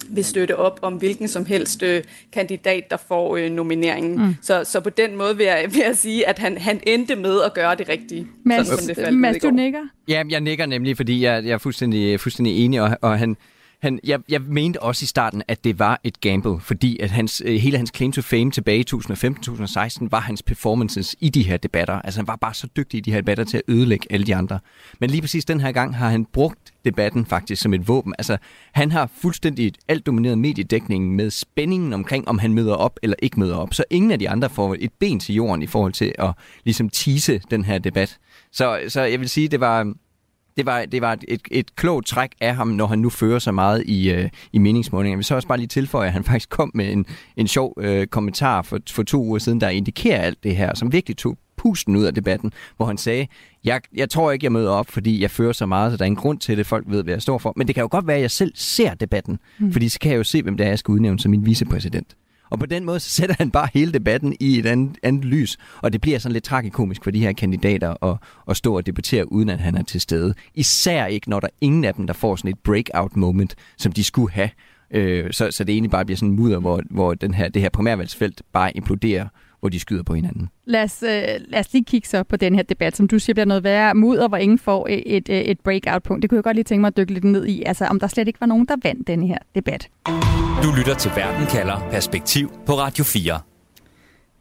vil 0.09 0.25
støtte 0.25 0.57
op 0.57 0.79
om 0.81 0.93
hvilken 0.93 1.27
som 1.27 1.45
helst 1.45 1.83
øh, 1.83 2.03
kandidat, 2.31 2.91
der 2.91 2.97
får 3.07 3.37
øh, 3.37 3.51
nomineringen. 3.51 4.25
Mm. 4.25 4.35
Så, 4.41 4.63
så 4.63 4.79
på 4.79 4.89
den 4.89 5.15
måde 5.15 5.37
vil 5.37 5.45
jeg, 5.45 5.65
vil 5.71 5.81
jeg 5.85 5.97
sige, 5.97 6.27
at 6.27 6.39
han, 6.39 6.57
han 6.57 6.79
endte 6.87 7.15
med 7.15 7.41
at 7.41 7.53
gøre 7.53 7.75
det 7.75 7.89
rigtige. 7.89 8.27
Mads, 8.43 8.87
Mads 9.11 9.37
du 9.41 9.49
nikker? 9.49 9.81
Ja, 10.07 10.23
jeg 10.29 10.41
nikker 10.41 10.65
nemlig, 10.65 10.97
fordi 10.97 11.23
jeg, 11.23 11.45
jeg 11.45 11.51
er 11.51 11.57
fuldstændig, 11.57 12.19
fuldstændig 12.19 12.65
enig, 12.65 12.81
og, 12.81 12.97
og 13.01 13.19
han, 13.19 13.37
han, 13.85 13.99
jeg, 14.03 14.19
jeg 14.29 14.41
mente 14.41 14.81
også 14.81 15.03
i 15.03 15.05
starten, 15.05 15.43
at 15.47 15.63
det 15.63 15.79
var 15.79 16.01
et 16.03 16.21
gamble, 16.21 16.59
fordi 16.59 16.99
at 16.99 17.09
hans, 17.09 17.43
øh, 17.45 17.55
hele 17.55 17.77
hans 17.77 17.91
claim 17.95 18.11
to 18.11 18.21
fame 18.21 18.51
tilbage 18.51 18.79
i 18.79 18.85
2015-2016 18.93 20.07
var 20.11 20.19
hans 20.19 20.43
performances 20.43 21.15
i 21.19 21.29
de 21.29 21.43
her 21.43 21.57
debatter. 21.57 22.01
Altså 22.01 22.19
han 22.19 22.27
var 22.27 22.35
bare 22.35 22.53
så 22.53 22.67
dygtig 22.77 22.97
i 22.97 23.01
de 23.01 23.11
her 23.11 23.21
debatter 23.21 23.43
til 23.43 23.57
at 23.57 23.63
ødelægge 23.67 24.07
alle 24.09 24.25
de 24.25 24.35
andre. 24.35 24.59
Men 24.99 25.09
lige 25.09 25.21
præcis 25.21 25.45
den 25.45 25.59
her 25.61 25.71
gang 25.71 25.95
har 25.95 26.09
han 26.09 26.25
brugt 26.25 26.73
debatten 26.85 27.25
faktisk 27.25 27.61
som 27.61 27.73
et 27.73 27.87
våben. 27.87 28.13
Altså 28.17 28.37
han 28.71 28.91
har 28.91 29.09
fuldstændig 29.21 29.73
alt 29.87 30.05
domineret 30.05 30.37
mediedækningen 30.37 31.15
med 31.15 31.29
spændingen 31.29 31.93
omkring, 31.93 32.27
om 32.27 32.39
han 32.39 32.53
møder 32.53 32.73
op 32.73 32.99
eller 33.03 33.15
ikke 33.21 33.39
møder 33.39 33.55
op. 33.55 33.73
Så 33.73 33.83
ingen 33.89 34.11
af 34.11 34.19
de 34.19 34.29
andre 34.29 34.49
får 34.49 34.75
et 34.79 34.91
ben 34.99 35.19
til 35.19 35.35
jorden 35.35 35.61
i 35.61 35.67
forhold 35.67 35.93
til 35.93 36.13
at 36.19 36.31
ligesom 36.63 36.89
tease 36.89 37.41
den 37.51 37.65
her 37.65 37.77
debat. 37.77 38.17
Så, 38.51 38.79
så 38.87 39.01
jeg 39.01 39.19
vil 39.19 39.29
sige, 39.29 39.47
det 39.47 39.59
var 39.59 39.93
det 40.57 40.65
var, 40.65 40.85
det 40.85 41.01
var 41.01 41.17
et, 41.27 41.41
et 41.51 41.75
klogt 41.75 42.07
træk 42.07 42.31
af 42.41 42.55
ham, 42.55 42.67
når 42.67 42.87
han 42.87 42.99
nu 42.99 43.09
fører 43.09 43.39
så 43.39 43.51
meget 43.51 43.83
i, 43.85 44.11
øh, 44.11 44.29
i 44.53 44.57
meningsmålingen. 44.57 45.11
Jeg 45.11 45.17
vil 45.17 45.25
så 45.25 45.35
også 45.35 45.47
bare 45.47 45.57
lige 45.57 45.67
tilføje, 45.67 46.07
at 46.07 46.13
han 46.13 46.23
faktisk 46.31 46.49
kom 46.49 46.71
med 46.73 46.91
en, 46.91 47.05
en 47.37 47.47
sjov 47.47 47.73
øh, 47.77 48.07
kommentar 48.07 48.61
for, 48.61 48.79
for 48.91 49.03
to 49.03 49.23
uger 49.23 49.39
siden, 49.39 49.61
der 49.61 49.69
indikerer 49.69 50.21
alt 50.21 50.43
det 50.43 50.55
her, 50.55 50.75
som 50.75 50.91
virkelig 50.91 51.17
tog 51.17 51.37
pusten 51.57 51.95
ud 51.95 52.03
af 52.03 52.13
debatten, 52.13 52.53
hvor 52.77 52.85
han 52.85 52.97
sagde, 52.97 53.27
jeg, 53.63 53.81
jeg 53.95 54.09
tror 54.09 54.31
ikke, 54.31 54.43
jeg 54.43 54.51
møder 54.51 54.71
op, 54.71 54.89
fordi 54.89 55.21
jeg 55.21 55.31
fører 55.31 55.53
så 55.53 55.65
meget, 55.65 55.91
så 55.91 55.97
der 55.97 56.03
er 56.03 56.07
en 56.07 56.15
grund 56.15 56.39
til 56.39 56.57
det, 56.57 56.65
folk 56.65 56.85
ved, 56.87 57.03
hvad 57.03 57.13
jeg 57.13 57.21
står 57.21 57.37
for. 57.37 57.53
Men 57.55 57.67
det 57.67 57.75
kan 57.75 57.81
jo 57.81 57.87
godt 57.91 58.07
være, 58.07 58.15
at 58.15 58.21
jeg 58.21 58.31
selv 58.31 58.51
ser 58.55 58.93
debatten, 58.93 59.39
mm. 59.59 59.71
fordi 59.71 59.89
så 59.89 59.99
kan 59.99 60.11
jeg 60.11 60.17
jo 60.17 60.23
se, 60.23 60.43
hvem 60.43 60.57
det 60.57 60.65
er, 60.65 60.69
jeg 60.69 60.79
skal 60.79 60.91
udnævne 60.91 61.19
som 61.19 61.31
min 61.31 61.45
vicepræsident. 61.45 62.15
Og 62.49 62.59
på 62.59 62.65
den 62.65 62.85
måde 62.85 62.99
så 62.99 63.09
sætter 63.09 63.35
han 63.37 63.51
bare 63.51 63.67
hele 63.73 63.91
debatten 63.91 64.35
i 64.39 64.59
et 64.59 64.65
andet, 64.65 64.97
andet 65.03 65.25
lys, 65.25 65.57
og 65.81 65.93
det 65.93 66.01
bliver 66.01 66.19
sådan 66.19 66.33
lidt 66.33 66.43
tragikomisk 66.43 67.03
for 67.03 67.11
de 67.11 67.19
her 67.19 67.33
kandidater 67.33 68.03
at, 68.03 68.17
at 68.49 68.57
stå 68.57 68.77
og 68.77 68.85
debattere, 68.85 69.31
uden 69.31 69.49
at 69.49 69.59
han 69.59 69.75
er 69.75 69.83
til 69.83 70.01
stede. 70.01 70.33
Især 70.55 71.05
ikke, 71.05 71.29
når 71.29 71.39
der 71.39 71.47
er 71.47 71.55
ingen 71.61 71.85
af 71.85 71.93
dem, 71.93 72.07
der 72.07 72.13
får 72.13 72.35
sådan 72.35 72.51
et 72.51 72.59
breakout 72.59 73.15
moment, 73.15 73.55
som 73.77 73.91
de 73.91 74.03
skulle 74.03 74.31
have. 74.31 74.49
Øh, 74.91 75.33
så, 75.33 75.51
så 75.51 75.63
det 75.63 75.73
egentlig 75.73 75.91
bare 75.91 76.05
bliver 76.05 76.17
sådan 76.17 76.29
en 76.29 76.35
mudder, 76.35 76.59
hvor, 76.59 76.81
hvor 76.89 77.13
den 77.13 77.33
her, 77.33 77.49
det 77.49 77.61
her 77.61 77.69
primærvalgsfelt 77.69 78.41
bare 78.53 78.77
imploderer 78.77 79.27
hvor 79.65 79.69
de 79.69 79.79
skyder 79.79 80.03
på 80.03 80.13
hinanden. 80.13 80.49
Lad 80.65 80.83
os, 80.83 81.03
øh, 81.03 81.09
lad 81.47 81.59
os 81.59 81.73
lige 81.73 81.83
kigge 81.83 82.07
så 82.07 82.23
på 82.23 82.35
den 82.35 82.55
her 82.55 82.63
debat, 82.63 82.97
som 82.97 83.07
du 83.07 83.19
siger 83.19 83.33
bliver 83.33 83.45
noget 83.45 83.63
værre 83.63 83.95
mudder, 83.95 84.27
hvor 84.27 84.37
ingen 84.37 84.59
får 84.59 84.87
et, 84.89 85.03
et, 85.05 85.51
et 85.51 85.59
breakout-punkt. 85.59 86.21
Det 86.21 86.29
kunne 86.29 86.35
jeg 86.35 86.43
godt 86.43 86.55
lige 86.55 86.63
tænke 86.63 86.81
mig 86.81 86.87
at 86.87 86.97
dykke 86.97 87.13
lidt 87.13 87.23
ned 87.23 87.45
i, 87.45 87.63
altså 87.63 87.85
om 87.85 87.99
der 87.99 88.07
slet 88.07 88.27
ikke 88.27 88.41
var 88.41 88.47
nogen, 88.47 88.65
der 88.65 88.75
vandt 88.83 89.07
den 89.07 89.23
her 89.23 89.37
debat. 89.55 89.89
Du 90.63 90.71
lytter 90.77 90.95
til 90.99 91.11
Verden 91.15 91.47
kalder 91.47 91.87
Perspektiv 91.91 92.51
på 92.65 92.73
Radio 92.73 93.03
4. 93.03 93.54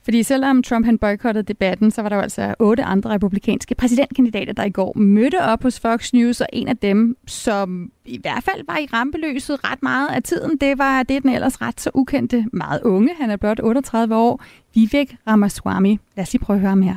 Fordi 0.04 0.22
selvom 0.22 0.62
Trump 0.62 0.86
han 0.86 0.98
boykottede 0.98 1.44
debatten, 1.44 1.90
så 1.90 2.02
var 2.02 2.08
der 2.08 2.16
jo 2.16 2.22
altså 2.22 2.54
otte 2.58 2.84
andre 2.84 3.10
republikanske 3.10 3.74
præsidentkandidater, 3.74 4.52
der 4.52 4.64
i 4.64 4.70
går 4.70 4.98
mødte 4.98 5.40
op 5.42 5.62
hos 5.62 5.80
Fox 5.80 6.12
News, 6.12 6.40
og 6.40 6.46
en 6.52 6.68
af 6.68 6.76
dem, 6.76 7.16
som 7.26 7.90
i 8.04 8.18
hvert 8.18 8.44
fald 8.44 8.62
var 8.66 8.78
i 8.78 8.86
rampelyset 8.92 9.64
ret 9.64 9.82
meget 9.82 10.08
af 10.08 10.22
tiden, 10.22 10.56
det 10.56 10.78
var 10.78 11.02
det 11.02 11.22
den 11.22 11.30
ellers 11.30 11.60
ret 11.60 11.80
så 11.80 11.90
ukendte, 11.94 12.46
meget 12.52 12.82
unge, 12.82 13.14
han 13.20 13.30
er 13.30 13.36
blot 13.36 13.60
38 13.62 14.16
år, 14.16 14.44
Vivek 14.74 15.16
Ramaswamy. 15.26 15.98
Lad 16.16 16.22
os 16.22 16.32
lige 16.32 16.44
prøve 16.44 16.56
at 16.56 16.60
høre 16.60 16.70
ham 16.70 16.82
her. 16.82 16.96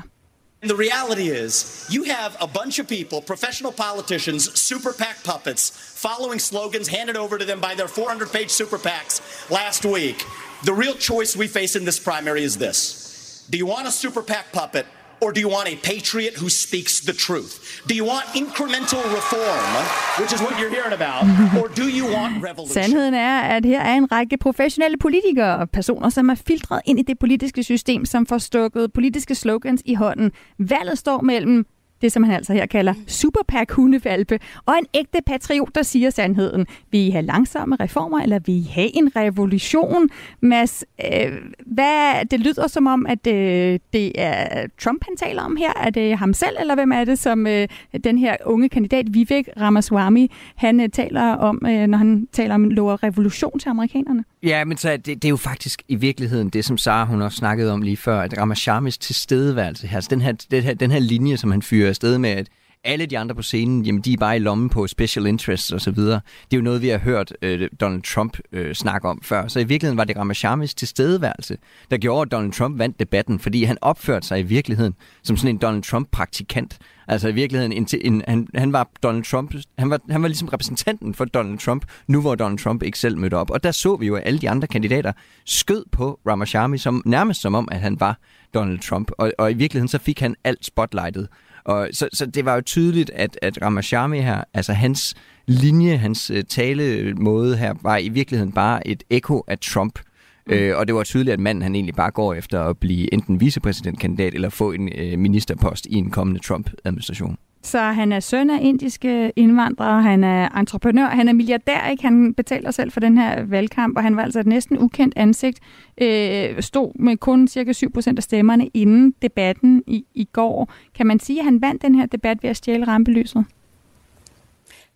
And 0.61 0.71
the 0.71 0.77
reality 0.87 1.29
is, 1.45 1.87
you 1.95 2.03
have 2.03 2.31
a 2.41 2.47
bunch 2.47 2.79
of 2.79 2.87
people, 2.87 3.21
professional 3.27 3.71
politicians, 3.71 4.59
super 4.59 4.91
PAC 4.97 5.23
puppets, 5.23 5.63
following 6.07 6.41
slogans 6.41 6.87
handed 6.87 7.15
over 7.15 7.37
to 7.37 7.45
them 7.45 7.61
by 7.61 7.73
their 7.79 7.87
400 7.87 8.27
page 8.31 8.49
super 8.49 8.77
PACs 8.77 9.21
last 9.51 9.85
week. 9.85 10.25
The 10.63 10.73
real 10.73 10.95
choice 10.95 11.35
we 11.35 11.47
face 11.47 11.75
in 11.75 11.85
this 11.85 11.99
primary 11.99 12.43
is 12.43 12.57
this 12.57 13.45
Do 13.49 13.57
you 13.57 13.67
want 13.67 13.87
a 13.87 13.91
super 13.91 14.21
PAC 14.21 14.51
puppet 14.51 14.85
or 15.21 15.31
do 15.31 15.39
you 15.39 15.49
want 15.49 15.67
a 15.67 15.75
patriot 15.75 16.33
who 16.37 16.49
speaks 16.49 16.99
the 17.01 17.13
truth? 17.13 17.81
Do 17.89 17.95
you 17.95 18.05
want 18.05 18.25
incremental 18.43 19.03
reform, 19.17 19.71
which 20.19 20.33
is 20.33 20.41
what 20.41 20.59
you're 20.59 20.69
hearing 20.69 20.93
about, 20.93 21.23
or 21.59 21.67
do 21.67 21.87
you 21.97 22.05
want 22.05 22.43
revolution? 22.43 22.83
Sandheden 22.83 23.13
er, 23.13 23.39
at 23.39 23.65
her 23.65 23.79
er 23.79 23.95
en 23.95 24.11
række 24.11 24.37
professionelle 24.37 24.97
politikere 24.97 25.57
og 25.57 25.69
personer, 25.69 26.09
som 26.09 26.29
er 26.29 26.35
filtreret 26.35 26.81
ind 26.85 26.99
i 26.99 27.01
det 27.01 27.19
politiske 27.19 27.63
system, 27.63 28.05
som 28.05 28.25
får 28.25 28.37
stukket 28.37 28.93
politiske 28.93 29.35
slogans 29.35 29.81
i 29.85 29.93
hånden. 29.93 30.31
Valget 30.59 30.97
står 30.97 31.21
mellem 31.21 31.65
det 32.01 32.11
som 32.11 32.23
han 32.23 32.33
altså 32.33 32.53
her 32.53 32.65
kalder 32.65 32.93
superpack 33.07 33.71
hundevalpe, 33.71 34.39
og 34.65 34.73
en 34.79 34.85
ægte 34.93 35.19
patriot, 35.25 35.75
der 35.75 35.83
siger 35.83 36.09
sandheden. 36.09 36.65
Vil 36.91 37.07
I 37.07 37.09
have 37.09 37.25
langsomme 37.25 37.75
reformer, 37.79 38.19
eller 38.19 38.39
vil 38.39 38.55
I 38.55 38.67
have 38.71 38.97
en 38.97 39.11
revolution? 39.15 40.09
Mads, 40.41 40.83
øh, 41.05 41.31
hvad, 41.65 42.25
det 42.31 42.39
lyder 42.39 42.67
som 42.67 42.87
om, 42.87 43.05
at 43.05 43.27
øh, 43.27 43.79
det 43.93 44.11
er 44.15 44.67
Trump, 44.81 45.03
han 45.07 45.17
taler 45.17 45.41
om 45.41 45.55
her. 45.55 45.73
Er 45.75 45.89
det 45.89 46.17
ham 46.17 46.33
selv, 46.33 46.57
eller 46.59 46.75
hvem 46.75 46.91
er 46.91 47.03
det, 47.03 47.19
som 47.19 47.47
øh, 47.47 47.67
den 48.03 48.17
her 48.17 48.35
unge 48.45 48.69
kandidat, 48.69 49.05
Vivek 49.13 49.49
Ramaswamy, 49.59 50.27
han 50.55 50.79
øh, 50.79 50.89
taler 50.89 51.21
om, 51.21 51.61
øh, 51.67 51.87
når 51.87 51.97
han 51.97 52.27
taler 52.31 52.55
om 52.55 52.63
lover 52.63 53.03
revolution 53.03 53.59
til 53.59 53.69
amerikanerne? 53.69 54.23
Ja, 54.47 54.65
men 54.65 54.77
så 54.77 54.91
det, 54.91 55.05
det 55.05 55.25
er 55.25 55.29
jo 55.29 55.37
faktisk 55.37 55.83
i 55.87 55.95
virkeligheden 55.95 56.49
det, 56.49 56.65
som 56.65 56.77
Sara 56.77 57.05
hun 57.05 57.21
også 57.21 57.37
snakkede 57.37 57.71
om 57.71 57.81
lige 57.81 57.97
før, 57.97 58.21
at 58.21 58.37
Ramashamis 58.37 58.97
tilstedeværelse 58.97 59.87
her, 59.87 59.97
altså 59.97 60.09
den 60.09 60.21
her, 60.21 60.31
den 60.51 60.63
her, 60.63 60.73
den 60.73 60.91
her 60.91 60.99
linje, 60.99 61.37
som 61.37 61.51
han 61.51 61.61
fyrer 61.61 61.89
afsted 61.89 62.17
med, 62.17 62.29
at 62.29 62.47
alle 62.83 63.05
de 63.05 63.17
andre 63.17 63.35
på 63.35 63.41
scenen, 63.41 63.85
jamen 63.85 64.01
de 64.01 64.13
er 64.13 64.17
bare 64.17 64.35
i 64.35 64.39
lommen 64.39 64.69
på 64.69 64.87
special 64.87 65.27
interests 65.27 65.71
og 65.71 65.81
så 65.81 65.91
videre. 65.91 66.21
Det 66.51 66.57
er 66.57 66.57
jo 66.57 66.63
noget, 66.63 66.81
vi 66.81 66.87
har 66.87 66.97
hørt 66.97 67.33
øh, 67.41 67.69
Donald 67.81 68.01
Trump 68.01 68.37
øh, 68.51 68.75
snakke 68.75 69.07
om 69.07 69.21
før. 69.23 69.47
Så 69.47 69.59
i 69.59 69.63
virkeligheden 69.63 69.97
var 69.97 70.03
det 70.03 70.17
Ramashamis 70.17 70.73
tilstedeværelse, 70.73 71.57
der 71.91 71.97
gjorde, 71.97 72.21
at 72.21 72.31
Donald 72.31 72.51
Trump 72.51 72.79
vandt 72.79 72.99
debatten, 72.99 73.39
fordi 73.39 73.63
han 73.63 73.77
opførte 73.81 74.27
sig 74.27 74.39
i 74.39 74.43
virkeligheden 74.43 74.95
som 75.23 75.37
sådan 75.37 75.55
en 75.55 75.57
Donald 75.57 75.83
Trump-praktikant. 75.83 76.77
Altså 77.07 77.27
i 77.27 77.33
virkeligheden, 77.33 77.71
en, 77.71 77.87
en, 78.01 78.23
han, 78.27 78.47
han 78.55 78.73
var 78.73 78.89
Donald 79.03 79.23
Trump, 79.23 79.55
han 79.77 79.89
var, 79.89 79.99
han 80.09 80.21
var 80.21 80.27
ligesom 80.27 80.47
repræsentanten 80.47 81.13
for 81.13 81.25
Donald 81.25 81.59
Trump, 81.59 81.85
nu 82.07 82.21
hvor 82.21 82.35
Donald 82.35 82.59
Trump 82.59 82.83
ikke 82.83 82.99
selv 82.99 83.17
mødte 83.17 83.33
op. 83.33 83.49
Og 83.49 83.63
der 83.63 83.71
så 83.71 83.95
vi 83.95 84.07
jo, 84.07 84.15
at 84.15 84.23
alle 84.25 84.39
de 84.39 84.49
andre 84.49 84.67
kandidater 84.67 85.11
skød 85.45 85.83
på 85.91 86.19
Ramashami, 86.27 86.77
som, 86.77 87.01
nærmest 87.05 87.41
som 87.41 87.55
om, 87.55 87.67
at 87.71 87.79
han 87.79 87.99
var 87.99 88.19
Donald 88.53 88.79
Trump. 88.79 89.11
Og, 89.17 89.31
og 89.37 89.51
i 89.51 89.53
virkeligheden 89.53 89.87
så 89.87 89.97
fik 89.97 90.19
han 90.19 90.35
alt 90.43 90.65
spotlightet. 90.65 91.27
Og 91.67 91.89
så, 91.91 92.09
så 92.13 92.25
det 92.25 92.45
var 92.45 92.55
jo 92.55 92.61
tydeligt, 92.61 93.09
at, 93.09 93.39
at 93.41 93.61
Ramashami 93.61 94.19
her, 94.19 94.43
altså 94.53 94.73
hans 94.73 95.15
linje, 95.47 95.97
hans 95.97 96.31
uh, 96.31 96.37
talemåde 96.49 97.57
her, 97.57 97.73
var 97.81 97.97
i 97.97 98.09
virkeligheden 98.09 98.51
bare 98.51 98.87
et 98.87 99.03
ekko 99.09 99.43
af 99.47 99.59
Trump. 99.59 99.99
Mm. 100.47 100.53
Øh, 100.53 100.77
og 100.77 100.87
det 100.87 100.95
var 100.95 101.03
tydeligt, 101.03 101.33
at 101.33 101.39
manden 101.39 101.61
han 101.61 101.75
egentlig 101.75 101.95
bare 101.95 102.11
går 102.11 102.33
efter 102.33 102.63
at 102.63 102.77
blive 102.77 103.13
enten 103.13 103.39
vicepræsidentkandidat 103.39 104.33
eller 104.33 104.49
få 104.49 104.71
en 104.71 104.89
øh, 104.95 105.19
ministerpost 105.19 105.85
i 105.85 105.95
en 105.95 106.11
kommende 106.11 106.39
Trump-administration. 106.39 107.37
Så 107.67 107.79
han 107.79 108.11
er 108.11 108.19
søn 108.19 108.49
af 108.49 108.59
indiske 108.61 109.31
indvandrere, 109.35 110.01
han 110.01 110.23
er 110.23 110.49
entreprenør, 110.59 111.05
han 111.05 111.27
er 111.27 111.33
milliardær, 111.33 111.87
ikke? 111.91 112.03
Han 112.03 112.33
betaler 112.33 112.71
selv 112.71 112.91
for 112.91 112.99
den 112.99 113.17
her 113.17 113.43
valgkamp, 113.43 113.97
og 113.97 114.03
han 114.03 114.15
var 114.15 114.23
altså 114.23 114.39
et 114.39 114.47
næsten 114.47 114.79
ukendt 114.79 115.13
ansigt. 115.17 115.59
Øh, 116.01 116.61
stod 116.61 116.99
med 116.99 117.17
kun 117.17 117.47
cirka 117.47 117.71
7% 117.71 118.13
af 118.17 118.23
stemmerne 118.23 118.67
inden 118.67 119.13
debatten 119.21 119.83
i, 119.87 120.05
i 120.13 120.25
går. 120.33 120.73
Kan 120.95 121.07
man 121.07 121.19
sige, 121.19 121.39
at 121.39 121.45
han 121.45 121.61
vandt 121.61 121.81
den 121.81 121.95
her 121.95 122.05
debat 122.05 122.43
ved 122.43 122.49
at 122.49 122.57
stjæle 122.57 122.87
rampelyset? 122.87 123.45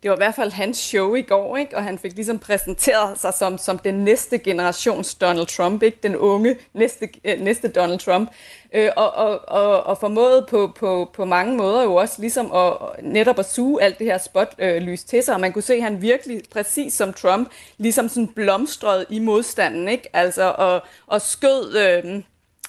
Det 0.04 0.12
var 0.12 0.16
i 0.16 0.20
hvert 0.20 0.36
fald 0.36 0.52
hans 0.52 0.78
show 0.78 1.16
i 1.16 1.22
går, 1.22 1.58
ikke? 1.58 1.78
og 1.78 1.84
han 1.84 2.00
fik 2.00 2.16
ligesom 2.16 2.40
præsenteret 2.40 3.20
sig 3.20 3.34
som, 3.34 3.58
som 3.58 3.78
den 3.78 3.96
næste 3.96 4.38
generations 4.38 5.16
Donald 5.16 5.48
Trump, 5.48 5.84
ikke? 5.84 5.98
den 6.04 6.16
unge 6.16 6.56
næste, 6.74 7.10
øh, 7.26 7.40
næste 7.40 7.68
Donald 7.68 8.00
Trump, 8.00 8.32
øh, 8.74 8.90
og, 8.96 9.12
og, 9.12 9.50
og, 9.50 9.84
og 9.84 9.98
formåede 9.98 10.46
på, 10.50 10.72
på, 10.80 11.10
på 11.14 11.26
mange 11.26 11.58
måder 11.58 11.84
jo 11.84 11.96
også 11.96 12.16
ligesom 12.22 12.52
at, 12.52 12.74
netop 13.04 13.40
at 13.40 13.52
suge 13.52 13.84
alt 13.84 14.00
det 14.00 14.08
her 14.08 14.18
spotlys 14.18 15.02
øh, 15.02 15.08
til 15.08 15.24
sig, 15.24 15.34
og 15.34 15.42
man 15.42 15.54
kunne 15.54 15.62
se, 15.62 15.74
at 15.74 15.84
han 15.84 16.02
virkelig, 16.02 16.42
præcis 16.52 16.94
som 16.94 17.14
Trump, 17.14 17.50
ligesom 17.78 18.10
sådan 18.10 18.28
blomstrede 18.28 19.06
i 19.10 19.20
modstanden, 19.20 19.88
ikke? 19.88 20.10
altså 20.14 20.56
og, 20.58 20.82
og 21.08 21.22
skød... 21.22 21.78
Øh, 21.78 22.22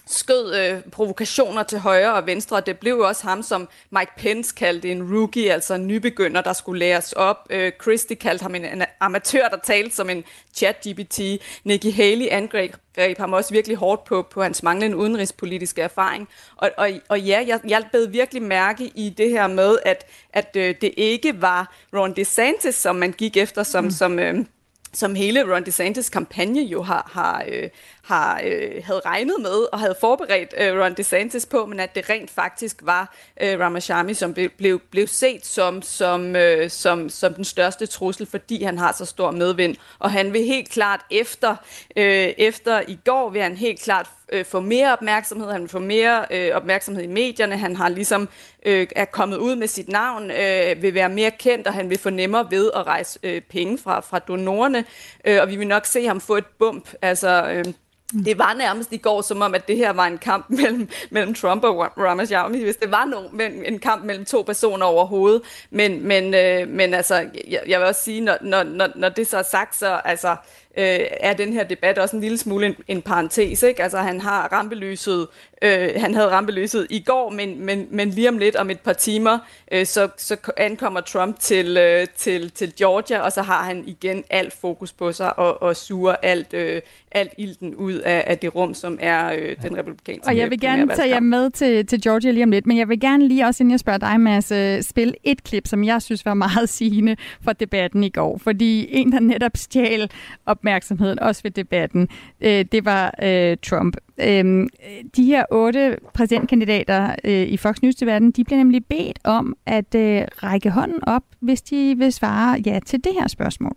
skød 0.06 0.54
øh, 0.54 0.82
provokationer 0.92 1.62
til 1.62 1.78
højre 1.78 2.14
og 2.14 2.26
venstre, 2.26 2.56
og 2.56 2.66
det 2.66 2.78
blev 2.78 2.94
jo 2.94 3.06
også 3.06 3.26
ham, 3.26 3.42
som 3.42 3.68
Mike 3.90 4.12
Pence 4.16 4.54
kaldte 4.56 4.90
en 4.90 5.16
rookie, 5.16 5.52
altså 5.52 5.74
en 5.74 5.86
nybegynder, 5.86 6.40
der 6.40 6.52
skulle 6.52 6.78
læres 6.78 7.12
op. 7.12 7.36
Øh, 7.50 7.72
Christie 7.82 8.16
kaldte 8.16 8.42
ham 8.42 8.54
en, 8.54 8.64
en 8.64 8.82
amatør, 9.00 9.48
der 9.48 9.58
talte 9.64 9.96
som 9.96 10.10
en 10.10 10.24
chat-GPT. 10.56 11.20
Nikki 11.64 11.90
Haley 11.90 12.28
angreb 12.30 12.74
ham 13.18 13.32
også 13.32 13.50
virkelig 13.50 13.76
hårdt 13.76 14.04
på, 14.04 14.26
på 14.30 14.42
hans 14.42 14.62
manglende 14.62 14.96
udenrigspolitiske 14.96 15.82
erfaring. 15.82 16.28
Og, 16.56 16.70
og, 16.76 16.90
og 17.08 17.20
ja, 17.20 17.44
jeg, 17.46 17.60
jeg 17.68 17.84
bed 17.92 18.06
virkelig 18.06 18.42
mærke 18.42 18.92
i 18.94 19.08
det 19.08 19.30
her 19.30 19.46
med, 19.46 19.78
at, 19.84 20.06
at 20.32 20.56
øh, 20.56 20.74
det 20.80 20.94
ikke 20.96 21.42
var 21.42 21.74
Ron 21.96 22.16
DeSantis, 22.16 22.74
som 22.74 22.96
man 22.96 23.12
gik 23.12 23.36
efter 23.36 23.62
som, 23.62 23.84
mm. 23.84 23.90
som 23.90 24.18
øh, 24.18 24.44
som 24.92 25.14
hele 25.14 25.54
Ron 25.54 25.64
DeSantis 25.64 26.08
kampagne 26.08 26.62
jo 26.62 26.82
har, 26.82 27.10
har, 27.12 27.44
øh, 27.48 27.68
har 28.02 28.40
øh, 28.44 28.84
havde 28.84 29.00
regnet 29.06 29.36
med 29.40 29.66
og 29.72 29.80
havde 29.80 29.96
forberedt 30.00 30.54
øh, 30.58 30.80
Ron 30.80 30.94
DeSantis 30.94 31.46
på, 31.46 31.66
men 31.66 31.80
at 31.80 31.94
det 31.94 32.10
rent 32.10 32.30
faktisk 32.30 32.76
var 32.82 33.14
øh, 33.40 33.60
Ramachami, 33.60 34.14
som 34.14 34.34
blev, 34.34 34.50
blev, 34.50 34.80
blev 34.90 35.06
set 35.06 35.46
som, 35.46 35.82
som, 35.82 36.36
øh, 36.36 36.70
som, 36.70 37.08
som 37.08 37.34
den 37.34 37.44
største 37.44 37.86
trussel, 37.86 38.26
fordi 38.26 38.62
han 38.62 38.78
har 38.78 38.92
så 38.92 39.04
stor 39.04 39.30
medvind. 39.30 39.76
Og 39.98 40.10
han 40.10 40.32
vil 40.32 40.44
helt 40.44 40.68
klart 40.68 41.00
efter, 41.10 41.56
øh, 41.96 42.32
efter 42.38 42.82
i 42.88 42.98
går, 43.04 43.30
vil 43.30 43.42
han 43.42 43.56
helt 43.56 43.80
klart 43.80 44.06
øh, 44.32 44.44
få 44.44 44.60
mere 44.60 44.92
opmærksomhed, 44.92 45.50
han 45.50 45.60
vil 45.60 45.70
få 45.70 45.78
mere 45.78 46.26
øh, 46.30 46.54
opmærksomhed 46.54 47.02
i 47.02 47.06
medierne, 47.06 47.56
han 47.56 47.76
har 47.76 47.88
ligesom 47.88 48.28
øh, 48.66 48.86
er 48.96 49.04
kommet 49.04 49.36
ud 49.36 49.56
med 49.56 49.66
sit 49.66 49.88
navn, 49.88 50.30
øh, 50.30 50.82
vil 50.82 50.94
være 50.94 51.08
mere 51.08 51.30
kendt, 51.30 51.66
og 51.66 51.74
han 51.74 51.90
vil 51.90 51.98
få 51.98 52.10
nemmere 52.10 52.46
ved 52.50 52.70
at 52.74 52.86
rejse 52.86 53.18
øh, 53.22 53.40
penge 53.40 53.78
fra, 53.78 54.00
fra 54.00 54.18
donorerne, 54.18 54.84
øh, 55.24 55.40
og 55.40 55.48
vi 55.48 55.56
vil 55.56 55.68
nok 55.68 55.86
se 55.86 56.06
ham 56.06 56.20
få 56.20 56.36
et 56.36 56.46
bump, 56.58 56.88
altså... 57.02 57.50
Øh, 57.50 57.64
Mm. 58.12 58.24
det 58.24 58.38
var 58.38 58.54
nærmest 58.54 58.92
i 58.92 58.96
går 58.96 59.22
som 59.22 59.42
om, 59.42 59.54
at 59.54 59.68
det 59.68 59.76
her 59.76 59.92
var 59.92 60.06
en 60.06 60.18
kamp 60.18 60.50
mellem, 60.60 60.88
mellem 61.10 61.34
Trump 61.34 61.64
og 61.64 61.98
Ramaswamy, 61.98 62.62
hvis 62.64 62.76
det 62.76 62.90
var 62.90 63.04
nogen, 63.04 63.40
en 63.64 63.78
kamp 63.78 64.04
mellem 64.04 64.24
to 64.24 64.42
personer 64.42 64.86
overhovedet. 64.86 65.42
Men, 65.70 66.08
men, 66.08 66.34
øh, 66.34 66.68
men 66.68 66.94
altså, 66.94 67.14
jeg, 67.48 67.60
jeg 67.66 67.80
vil 67.80 67.88
også 67.88 68.02
sige, 68.02 68.20
når, 68.20 68.36
når, 68.40 68.88
når 68.96 69.08
det 69.08 69.26
så 69.26 69.38
er 69.38 69.42
sagt, 69.42 69.76
så 69.76 70.00
altså, 70.04 70.30
øh, 70.78 71.00
er 71.20 71.32
den 71.32 71.52
her 71.52 71.64
debat 71.64 71.98
også 71.98 72.16
en 72.16 72.22
lille 72.22 72.38
smule 72.38 72.66
en, 72.66 72.76
en 72.88 73.02
parentes. 73.02 73.62
Ikke? 73.62 73.82
Altså, 73.82 73.98
han 73.98 74.20
har 74.20 74.48
rampelyset 74.52 75.28
Øh, 75.62 75.88
han 75.96 76.14
havde 76.14 76.28
rampelyset 76.28 76.86
i 76.90 77.00
går, 77.00 77.30
men, 77.30 77.66
men, 77.66 77.86
men 77.90 78.10
lige 78.10 78.28
om 78.28 78.38
lidt, 78.38 78.56
om 78.56 78.70
et 78.70 78.80
par 78.80 78.92
timer, 78.92 79.38
øh, 79.72 79.86
så, 79.86 80.08
så 80.16 80.36
ankommer 80.56 81.00
Trump 81.00 81.38
til, 81.38 81.76
øh, 81.76 82.06
til, 82.16 82.50
til 82.50 82.72
Georgia, 82.78 83.20
og 83.20 83.32
så 83.32 83.42
har 83.42 83.62
han 83.62 83.84
igen 83.86 84.24
alt 84.30 84.52
fokus 84.60 84.92
på 84.92 85.12
sig 85.12 85.38
og, 85.38 85.62
og 85.62 85.76
suger 85.76 86.14
alt, 86.22 86.54
øh, 86.54 86.82
alt 87.12 87.32
ilten 87.38 87.74
ud 87.74 87.92
af, 87.92 88.24
af 88.26 88.38
det 88.38 88.54
rum, 88.54 88.74
som 88.74 88.98
er 89.00 89.32
øh, 89.32 89.56
den 89.62 89.78
republikanske 89.78 90.28
Og 90.28 90.36
jeg 90.36 90.50
vil 90.50 90.60
gerne 90.60 90.94
tage 90.94 91.08
jer 91.08 91.20
med 91.20 91.50
til, 91.50 91.86
til 91.86 92.02
Georgia 92.02 92.30
lige 92.30 92.44
om 92.44 92.50
lidt, 92.50 92.66
men 92.66 92.78
jeg 92.78 92.88
vil 92.88 93.00
gerne 93.00 93.28
lige 93.28 93.46
også, 93.46 93.62
inden 93.62 93.70
jeg 93.70 93.80
spørger 93.80 93.98
dig, 93.98 94.20
Mads, 94.20 94.52
øh, 94.52 94.82
spille 94.82 95.14
et 95.24 95.44
klip, 95.44 95.66
som 95.66 95.84
jeg 95.84 96.02
synes 96.02 96.24
var 96.24 96.34
meget 96.34 96.68
sigende 96.78 97.16
for 97.44 97.52
debatten 97.52 98.04
i 98.04 98.10
går. 98.10 98.38
Fordi 98.38 98.86
en, 98.90 99.12
der 99.12 99.20
netop 99.20 99.56
stjal 99.56 100.10
opmærksomheden 100.46 101.18
også 101.18 101.42
ved 101.42 101.50
debatten, 101.50 102.08
øh, 102.40 102.64
det 102.72 102.84
var 102.84 103.14
øh, 103.22 103.56
Trump. 103.62 103.96
Øhm, 104.20 104.68
de 105.16 105.24
her 105.24 105.44
otte 105.50 105.96
præsidentkandidater 106.14 107.14
øh, 107.24 107.46
i 107.46 107.56
Fox 107.56 107.76
news 107.82 107.94
til 107.94 108.06
verden, 108.06 108.30
de 108.30 108.44
bliver 108.44 108.58
nemlig 108.58 108.84
bedt 108.84 109.18
om 109.24 109.56
at 109.66 109.94
øh, 109.94 110.22
række 110.42 110.70
hånden 110.70 111.00
op, 111.02 111.22
hvis 111.40 111.62
de 111.62 111.94
vil 111.98 112.12
svare 112.12 112.62
ja 112.66 112.78
til 112.86 113.04
det 113.04 113.12
her 113.20 113.28
spørgsmål. 113.28 113.76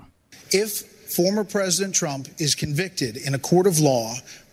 If 0.53 0.69
former 1.15 1.43
President 1.43 1.95
Trump 1.95 2.27
is 2.39 2.51
convicted 2.51 3.15
in 3.27 3.33
a 3.35 3.37
court 3.37 3.67
of 3.67 3.79
law, 3.79 4.07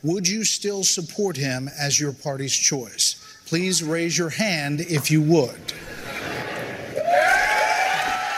would 0.04 0.26
you 0.26 0.44
still 0.44 0.84
support 0.84 1.36
him 1.36 1.68
as 1.78 1.94
your 1.94 2.12
party's 2.12 2.56
choice? 2.70 3.16
Please 3.48 3.84
raise 3.84 4.18
your 4.18 4.30
hand 4.30 4.80
if 4.80 5.10
you 5.12 5.20
would. 5.22 5.74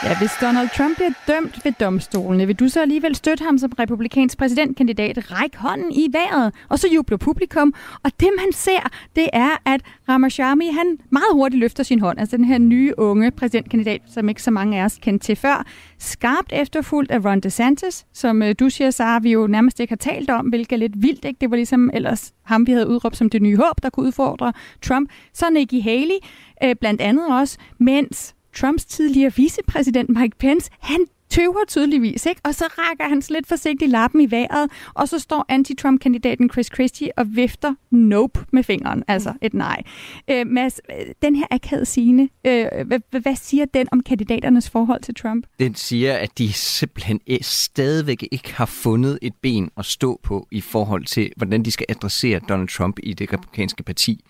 Ja, 0.05 0.19
hvis 0.19 0.31
Donald 0.41 0.69
Trump 0.77 0.97
bliver 0.97 1.11
dømt 1.29 1.65
ved 1.65 1.73
domstolene, 1.81 2.47
vil 2.47 2.57
du 2.57 2.69
så 2.69 2.83
alligevel 2.83 3.15
støtte 3.15 3.45
ham 3.45 3.59
som 3.59 3.73
republikansk 3.79 4.39
præsidentkandidat? 4.39 5.33
Ræk 5.33 5.57
hånden 5.57 5.93
i 5.93 6.09
vejret, 6.13 6.55
og 6.69 6.79
så 6.79 6.89
jubler 6.89 7.17
publikum. 7.17 7.75
Og 8.03 8.11
det 8.21 8.29
man 8.39 8.53
ser, 8.53 8.91
det 9.17 9.29
er, 9.33 9.51
at 9.65 9.81
Ramachami, 10.09 10.67
han 10.67 10.99
meget 11.11 11.33
hurtigt 11.33 11.61
løfter 11.61 11.83
sin 11.83 12.01
hånd. 12.01 12.21
Altså 12.21 12.37
den 12.37 12.45
her 12.45 12.59
nye 12.59 12.95
unge 12.99 13.31
præsidentkandidat, 13.31 14.01
som 14.15 14.29
ikke 14.29 14.43
så 14.43 14.51
mange 14.51 14.81
af 14.81 14.85
os 14.85 14.99
kendte 15.03 15.27
til 15.27 15.37
før. 15.37 15.67
Skarpt 15.99 16.53
efterfulgt 16.53 17.11
af 17.11 17.25
Ron 17.25 17.41
DeSantis, 17.41 18.07
som 18.13 18.43
øh, 18.43 18.55
du 18.61 18.71
siger, 18.71 18.91
Sara, 18.91 19.19
vi 19.19 19.33
jo 19.33 19.47
nærmest 19.47 19.81
ikke 19.81 19.91
har 19.91 19.97
talt 19.97 20.31
om, 20.31 20.47
hvilket 20.47 20.73
er 20.73 20.81
lidt 20.81 21.03
vildt. 21.03 21.25
Ikke? 21.25 21.39
Det 21.41 21.51
var 21.51 21.57
ligesom 21.57 21.91
ellers 21.95 22.33
ham, 22.43 22.67
vi 22.67 22.73
havde 22.73 22.89
udråbt 22.89 23.17
som 23.17 23.31
det 23.31 23.43
nye 23.43 23.57
håb, 23.57 23.83
der 23.83 23.91
kunne 23.91 24.07
udfordre 24.07 24.53
Trump. 24.83 25.11
Så 25.33 25.51
Nikki 25.51 25.81
Haley, 25.81 26.19
øh, 26.65 26.75
blandt 26.81 27.01
andet 27.01 27.27
også, 27.29 27.59
mens 27.79 28.35
Trumps 28.55 28.85
tidligere 28.85 29.33
vicepræsident 29.37 30.09
Mike 30.09 30.37
Pence, 30.39 30.71
han 30.81 31.07
tøver 31.35 31.65
tydeligvis, 31.69 32.27
ikke? 32.27 32.41
Og 32.45 32.55
så 32.55 32.65
rækker 32.79 33.05
han 33.09 33.23
lidt 33.31 33.47
forsigtigt 33.47 33.91
lappen 33.91 34.21
i 34.21 34.31
vejret, 34.31 34.71
og 34.95 35.09
så 35.09 35.19
står 35.19 35.45
anti-Trump-kandidaten 35.53 36.51
Chris 36.51 36.67
Christie 36.75 37.19
og 37.19 37.27
vifter 37.29 37.75
nope 37.91 38.41
med 38.53 38.63
fingeren, 38.63 39.05
altså 39.09 39.31
mm. 39.31 39.39
et 39.43 39.55
nej. 39.55 39.83
Øh, 40.31 40.47
Mads, 40.47 40.81
den 41.23 41.37
her 41.37 41.47
akavede 41.51 41.87
scene, 41.87 42.29
øh, 42.47 42.67
hvad, 42.87 43.21
hvad 43.21 43.37
siger 43.37 43.65
den 43.65 43.87
om 43.93 44.03
kandidaternes 44.03 44.71
forhold 44.71 45.03
til 45.03 45.15
Trump? 45.15 45.47
Den 45.59 45.75
siger, 45.75 46.15
at 46.15 46.39
de 46.39 46.53
simpelthen 46.53 47.21
stadigvæk 47.43 48.29
ikke 48.33 48.55
har 48.55 48.67
fundet 48.67 49.19
et 49.23 49.35
ben 49.43 49.71
at 49.77 49.85
stå 49.85 50.21
på 50.23 50.49
i 50.51 50.61
forhold 50.61 51.05
til, 51.05 51.31
hvordan 51.37 51.63
de 51.63 51.71
skal 51.71 51.87
adressere 51.89 52.41
Donald 52.49 52.69
Trump 52.69 52.99
i 53.03 53.13
det 53.13 53.33
republikanske 53.33 53.83
parti. 53.83 54.25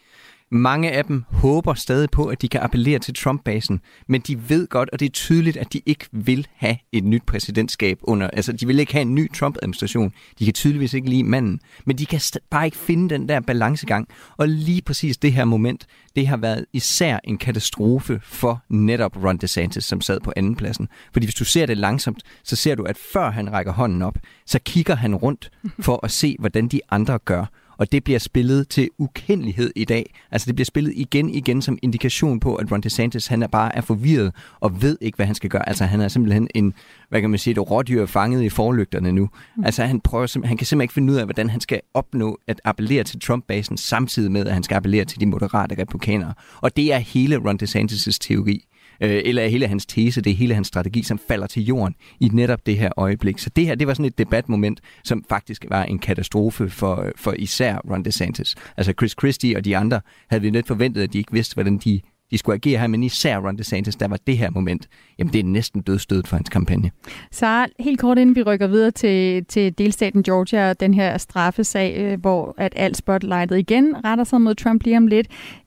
Mange 0.51 0.91
af 0.91 1.05
dem 1.05 1.25
håber 1.31 1.75
stadig 1.75 2.11
på, 2.11 2.27
at 2.27 2.43
de 2.43 2.49
kan 2.49 2.61
appellere 2.61 2.99
til 2.99 3.15
Trump-basen, 3.15 3.81
men 4.09 4.21
de 4.21 4.49
ved 4.49 4.67
godt, 4.67 4.91
og 4.93 5.01
det 5.01 5.07
er 5.07 5.11
tydeligt, 5.11 5.57
at 5.57 5.73
de 5.73 5.81
ikke 5.87 6.07
vil 6.13 6.47
have 6.57 6.77
et 6.93 7.05
nyt 7.05 7.23
præsidentskab 7.27 7.99
under, 8.03 8.31
altså 8.31 8.53
de 8.53 8.67
vil 8.67 8.79
ikke 8.79 8.93
have 8.93 9.03
en 9.03 9.15
ny 9.15 9.33
Trump-administration. 9.33 10.13
De 10.39 10.45
kan 10.45 10.55
tydeligvis 10.55 10.95
ikke 10.95 11.11
lide 11.11 11.25
manden, 11.25 11.61
men 11.87 11.99
de 11.99 12.07
kan 12.07 12.21
bare 12.51 12.65
ikke 12.65 12.77
finde 12.77 13.15
den 13.15 13.29
der 13.29 13.41
balancegang. 13.41 14.09
Og 14.37 14.49
lige 14.49 14.83
præcis 14.83 15.17
det 15.17 15.33
her 15.33 15.45
moment, 15.45 15.87
det 16.17 16.27
har 16.27 16.37
været 16.37 16.67
især 16.73 17.19
en 17.25 17.39
katastrofe 17.39 18.21
for 18.25 18.63
netop 18.69 19.17
Ron 19.25 19.37
DeSantis, 19.37 19.85
som 19.85 20.01
sad 20.01 20.21
på 20.21 20.33
andenpladsen. 20.37 20.89
Fordi 21.13 21.27
hvis 21.27 21.35
du 21.35 21.45
ser 21.45 21.67
det 21.67 21.79
langsomt, 21.79 22.23
så 22.45 22.57
ser 22.57 22.75
du, 22.75 22.83
at 22.83 22.99
før 23.13 23.31
han 23.31 23.53
rækker 23.53 23.73
hånden 23.73 24.03
op, 24.03 24.19
så 24.47 24.59
kigger 24.59 24.95
han 24.97 25.15
rundt 25.15 25.51
for 25.81 26.05
at 26.05 26.11
se, 26.11 26.37
hvordan 26.39 26.69
de 26.69 26.81
andre 26.91 27.19
gør 27.19 27.45
og 27.77 27.93
det 27.93 28.05
bliver 28.05 28.19
spillet 28.19 28.69
til 28.69 28.91
ukendelighed 28.99 29.73
i 29.77 29.85
dag. 29.85 30.15
Altså 30.31 30.47
det 30.47 30.55
bliver 30.55 30.65
spillet 30.65 30.93
igen 30.97 31.31
igen 31.31 31.63
som 31.63 31.79
indikation 31.83 32.41
på, 32.41 32.55
at 32.55 32.73
Ron 32.73 32.81
DeSantis 32.81 33.27
han 33.27 33.43
er 33.43 33.47
bare 33.47 33.77
er 33.77 33.81
forvirret 33.81 34.33
og 34.61 34.83
ved 34.83 34.99
ikke, 35.01 35.17
hvad 35.17 35.27
han 35.27 35.35
skal 35.35 35.51
gøre. 35.51 35.69
Altså 35.69 35.85
han 35.85 36.01
er 36.01 36.09
simpelthen 36.09 36.49
en, 36.55 36.75
hvad 37.09 37.21
kan 37.21 37.31
man 37.31 37.39
sige, 37.39 37.53
et 37.53 37.71
rådyr 37.71 38.07
fanget 38.07 38.43
i 38.43 38.49
forlygterne 38.49 39.13
nu. 39.13 39.29
Mm. 39.57 39.65
Altså 39.65 39.85
han, 39.85 40.01
prøver, 40.01 40.47
han 40.47 40.57
kan 40.57 40.67
simpelthen 40.67 40.81
ikke 40.81 40.95
finde 40.95 41.13
ud 41.13 41.19
af, 41.19 41.25
hvordan 41.25 41.51
han 41.51 41.61
skal 41.61 41.81
opnå 41.95 42.39
at 42.47 42.61
appellere 42.65 43.05
til 43.05 43.21
Trump-basen, 43.21 43.77
samtidig 43.77 44.33
med, 44.33 44.47
at 44.47 44.55
han 44.55 44.63
skal 44.63 44.75
appellere 44.75 45.05
til 45.05 45.21
de 45.21 45.27
moderate 45.27 45.79
republikanere. 45.79 46.35
Og 46.57 46.77
det 46.77 46.93
er 46.93 46.99
hele 46.99 47.37
Ron 47.37 47.59
DeSantis' 47.63 48.19
teori 48.21 48.65
øh, 49.01 49.23
eller 49.25 49.47
hele 49.47 49.67
hans 49.67 49.87
tese, 49.87 50.21
det 50.21 50.31
er 50.31 50.35
hele 50.35 50.55
hans 50.55 50.69
strategi, 50.69 51.03
som 51.03 51.21
falder 51.29 51.47
til 51.47 51.65
jorden 51.65 51.95
i 52.21 52.29
netop 52.33 52.67
det 52.67 52.77
her 52.77 52.91
øjeblik. 52.97 53.39
Så 53.39 53.51
det 53.57 53.67
her, 53.67 53.75
det 53.75 53.87
var 53.87 53.95
sådan 53.95 54.07
et 54.07 54.19
debatmoment, 54.19 54.81
som 55.05 55.25
faktisk 55.29 55.65
var 55.69 55.85
en 55.85 55.99
katastrofe 55.99 56.71
for, 56.71 57.11
for 57.17 57.33
især 57.33 57.77
Ron 57.91 58.05
DeSantis. 58.05 58.55
Altså 58.77 58.93
Chris 58.93 59.15
Christie 59.21 59.57
og 59.57 59.65
de 59.65 59.77
andre 59.77 60.01
havde 60.31 60.43
vi 60.43 60.51
lidt 60.51 60.67
forventet, 60.67 61.03
at 61.03 61.13
de 61.13 61.19
ikke 61.19 61.33
vidste, 61.33 61.55
hvordan 61.55 61.79
de 61.79 62.01
de 62.31 62.39
skulle 62.39 62.55
agere 62.55 62.81
her, 62.81 62.87
men 62.87 63.03
især 63.03 63.39
Ron 63.39 63.59
DeSantis, 63.59 63.97
der 63.97 64.09
var 64.09 64.19
det 64.27 64.39
her 64.39 64.51
moment, 64.51 64.89
jamen 65.19 65.33
det 65.33 65.39
er 65.39 65.45
næsten 65.45 65.83
dødstødet 65.83 66.29
for 66.29 66.37
hans 66.37 66.49
kampagne. 66.49 66.91
Så 67.31 67.67
helt 67.81 68.01
kort 68.01 68.19
inden 68.19 68.37
vi 68.37 68.43
rykker 68.43 68.67
videre 68.67 68.91
til, 68.91 69.45
til 69.45 69.79
delstaten 69.79 70.23
Georgia, 70.23 70.73
den 70.73 70.95
her 70.95 71.19
straffesag, 71.19 71.97
øh, 71.99 72.21
hvor 72.21 72.55
at 72.59 72.73
alt 72.77 72.97
spotlightet 72.97 73.59
igen 73.59 74.05
retter 74.05 74.25
sig 74.25 74.41
mod 74.41 74.55
Trump 74.55 74.83
lige 74.83 74.97
om 74.97 75.07
lidt. 75.07 75.27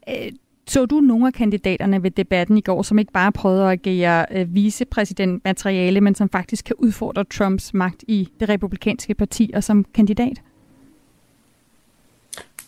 Øh, 0.09 0.31
så 0.67 0.85
du 0.85 0.99
nogle 0.99 1.27
af 1.27 1.33
kandidaterne 1.33 2.03
ved 2.03 2.11
debatten 2.11 2.57
i 2.57 2.61
går, 2.61 2.81
som 2.81 2.99
ikke 2.99 3.11
bare 3.11 3.31
prøvede 3.31 3.63
at 3.63 3.71
agere 3.71 4.25
øh, 4.31 4.55
vicepræsidentmateriale, 4.55 6.01
men 6.01 6.15
som 6.15 6.29
faktisk 6.29 6.65
kan 6.65 6.75
udfordre 6.79 7.23
Trumps 7.23 7.73
magt 7.73 8.03
i 8.07 8.29
det 8.39 8.49
republikanske 8.49 9.13
parti 9.13 9.51
og 9.55 9.63
som 9.63 9.85
kandidat? 9.93 10.41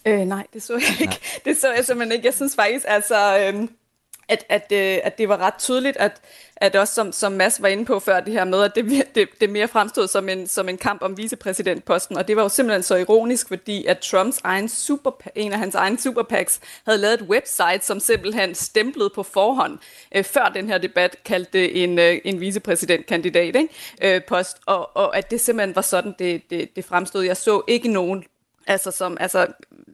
Øh, 0.06 0.20
nej, 0.20 0.48
det 0.54 0.64
så 0.64 0.74
jeg 0.74 1.02
ikke. 1.02 1.06
Nej. 1.06 1.18
Det 1.46 1.58
så 1.58 1.68
jeg 1.76 1.86
simpelthen 1.86 2.12
ikke. 2.16 2.26
Jeg 2.26 2.34
synes 2.34 2.56
faktisk, 2.56 2.86
altså, 2.88 3.16
øh, 3.40 3.68
at, 4.30 4.46
at, 4.50 4.72
øh, 4.72 5.00
at 5.04 5.18
det 5.18 5.30
var 5.30 5.38
ret 5.38 5.54
tydeligt, 5.60 5.98
at, 5.98 6.22
at 6.56 6.76
også 6.76 6.94
som, 6.94 7.12
som 7.12 7.32
Mads 7.32 7.62
var 7.62 7.68
inde 7.68 7.86
på 7.86 8.00
før 8.00 8.20
det 8.20 8.34
her 8.34 8.44
med, 8.44 8.64
at 8.64 8.76
det, 8.76 9.04
det, 9.16 9.30
det 9.42 9.50
mere 9.50 9.68
fremstod 9.68 10.08
som 10.08 10.30
en, 10.30 10.48
som 10.48 10.70
en 10.70 10.78
kamp 10.78 11.02
om 11.02 11.18
vicepræsidentposten, 11.18 12.18
og 12.18 12.28
det 12.28 12.36
var 12.36 12.42
jo 12.42 12.50
simpelthen 12.50 12.84
så 12.84 12.96
ironisk, 12.96 13.48
fordi 13.48 13.86
at 13.86 14.00
Trumps 14.00 14.42
egen 14.44 14.70
super, 14.70 15.12
en 15.36 15.54
af 15.54 15.60
hans 15.60 15.76
egne 15.76 16.00
superpacks 16.00 16.60
havde 16.86 16.98
lavet 16.98 17.22
et 17.22 17.28
website, 17.30 17.80
som 17.82 18.00
simpelthen 18.00 18.56
stemplede 18.56 19.10
på 19.16 19.24
forhånd, 19.24 19.78
øh, 20.16 20.24
før 20.24 20.52
den 20.54 20.68
her 20.68 20.78
debat 20.78 21.16
kaldte 21.26 21.52
det 21.52 21.84
en, 21.84 22.00
øh, 22.00 22.18
en 22.26 22.40
vicepræsidentkandidat 22.40 23.56
ikke? 23.56 23.70
Øh, 24.02 24.22
post, 24.28 24.58
og, 24.66 24.98
og 24.98 25.18
at 25.18 25.32
det 25.32 25.42
simpelthen 25.42 25.76
var 25.76 25.82
sådan, 25.82 26.16
det, 26.20 26.42
det, 26.50 26.76
det 26.76 26.86
fremstod. 26.86 27.24
Jeg 27.24 27.38
så 27.38 27.62
ikke 27.68 27.88
nogen 27.88 28.26
altså 28.70 28.92
som, 28.92 29.18
altså 29.20 29.48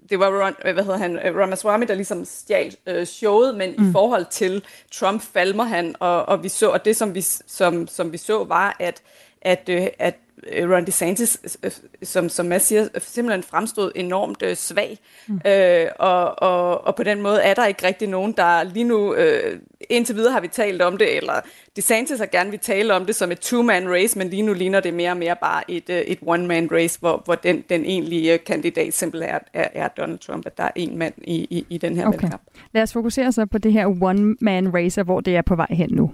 det 0.10 0.20
var 0.20 0.46
Ron, 0.46 0.74
hvad 0.74 0.84
hedder 0.84 0.98
han, 0.98 1.20
øh, 1.28 1.38
Ramaswamy, 1.38 1.86
der 1.88 1.96
ligesom 1.96 2.26
stjal 2.26 2.76
øh, 2.88 3.06
showet, 3.06 3.56
men 3.56 3.76
mm. 3.78 3.90
i 3.90 3.92
forhold 3.92 4.26
til 4.30 4.64
Trump 4.92 5.22
falmer 5.22 5.64
han, 5.64 5.96
og, 6.00 6.26
og 6.26 6.44
vi 6.44 6.50
så, 6.50 6.70
og 6.70 6.86
det 6.86 6.96
som 6.96 7.16
vi, 7.16 7.22
som, 7.48 7.88
som 7.88 8.12
vi 8.12 8.18
så 8.18 8.44
var, 8.44 8.76
at, 8.80 9.02
at, 9.46 9.70
øh, 9.70 9.88
at 10.00 10.16
Øh, 10.52 10.72
Ron 10.72 10.86
DeSantis, 10.86 11.58
øh, 11.64 11.72
som, 12.04 12.30
som 12.30 12.46
Mads 12.46 12.64
siger, 12.64 12.88
simpelthen 12.98 13.44
fremstod 13.44 13.92
enormt 13.96 14.42
øh, 14.42 14.56
svag. 14.56 15.00
Mm. 15.28 15.42
Øh, 15.48 15.88
og, 16.00 16.42
og, 16.42 16.88
og 16.88 16.96
på 16.96 17.04
den 17.04 17.22
måde 17.22 17.42
er 17.42 17.54
der 17.54 17.66
ikke 17.66 17.88
rigtig 17.88 18.08
nogen, 18.08 18.32
der 18.32 18.64
lige 18.64 18.84
nu, 18.84 19.16
øh, 19.16 19.60
indtil 19.90 20.16
videre 20.16 20.34
har 20.34 20.40
vi 20.40 20.48
talt 20.48 20.82
om 20.82 20.98
det, 20.98 21.18
eller 21.18 21.34
DeSantis 21.76 22.20
har 22.20 22.26
gerne 22.26 22.50
vil 22.50 22.60
tale 22.60 22.94
om 22.94 23.06
det 23.06 23.16
som 23.16 23.32
et 23.32 23.40
two-man 23.40 23.90
race, 23.90 24.18
men 24.18 24.30
lige 24.30 24.42
nu 24.42 24.54
ligner 24.54 24.80
det 24.80 24.94
mere 24.94 25.12
og 25.12 25.18
mere 25.18 25.36
bare 25.42 25.72
et, 25.72 25.90
et 25.90 26.20
one-man 26.22 26.70
race, 26.72 27.00
hvor, 27.00 27.22
hvor 27.26 27.36
den, 27.36 27.64
den 27.70 27.86
egentlige 27.86 28.38
kandidat 28.38 28.94
simpelthen 28.94 29.32
er, 29.34 29.40
er, 29.54 29.68
er 29.74 29.88
Donald 29.88 30.20
Trump, 30.20 30.46
at 30.46 30.58
der 30.58 30.64
er 30.64 30.72
en 30.76 30.98
mand 30.98 31.14
i, 31.24 31.36
i, 31.36 31.66
i 31.70 31.78
den 31.78 31.96
her 31.96 32.08
okay. 32.08 32.22
valgkamp. 32.22 32.42
Lad 32.74 32.84
os 32.84 32.94
fokusere 32.94 33.32
så 33.32 33.46
på 33.46 33.58
det 33.58 33.74
her 33.74 33.88
one-man 34.02 34.74
race, 34.74 35.04
hvor 35.04 35.20
det 35.20 35.36
er 35.36 35.42
på 35.42 35.56
vej 35.56 35.68
hen 35.70 35.90
nu. 35.92 36.12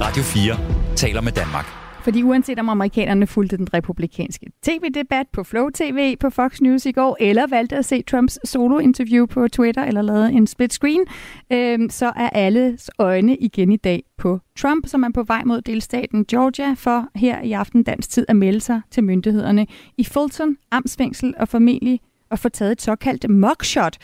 Radio 0.00 0.22
4 0.22 0.81
taler 0.96 1.20
med 1.20 1.32
Danmark. 1.32 1.66
Fordi 2.04 2.22
uanset 2.22 2.58
om 2.58 2.68
amerikanerne 2.68 3.26
fulgte 3.26 3.56
den 3.56 3.74
republikanske 3.74 4.46
tv-debat 4.62 5.26
på 5.32 5.44
Flow 5.44 5.70
TV 5.70 6.16
på 6.16 6.30
Fox 6.30 6.60
News 6.60 6.86
i 6.86 6.92
går, 6.92 7.16
eller 7.20 7.46
valgte 7.46 7.76
at 7.76 7.84
se 7.84 8.02
Trumps 8.02 8.38
solo-interview 8.44 9.26
på 9.26 9.48
Twitter, 9.48 9.84
eller 9.84 10.02
lavede 10.02 10.32
en 10.32 10.46
split 10.46 10.72
screen, 10.72 11.04
øh, 11.52 11.90
så 11.90 12.06
er 12.16 12.28
alles 12.28 12.90
øjne 12.98 13.36
igen 13.36 13.72
i 13.72 13.76
dag 13.76 14.02
på 14.18 14.40
Trump, 14.58 14.86
som 14.86 15.02
er 15.02 15.10
på 15.14 15.22
vej 15.22 15.42
mod 15.44 15.60
delstaten 15.62 16.24
Georgia 16.24 16.74
for 16.74 17.08
her 17.14 17.42
i 17.42 17.52
aften 17.52 17.82
dansk 17.82 18.10
tid 18.10 18.26
at 18.28 18.36
melde 18.36 18.60
sig 18.60 18.80
til 18.90 19.04
myndighederne 19.04 19.66
i 19.98 20.04
Fulton, 20.04 20.56
Amtsfængsel 20.70 21.34
og 21.38 21.48
formentlig 21.48 22.00
at 22.32 22.38
få 22.38 22.48
taget 22.48 22.72
et 22.72 22.82
såkaldt 22.82 23.30
mugshot. 23.30 23.98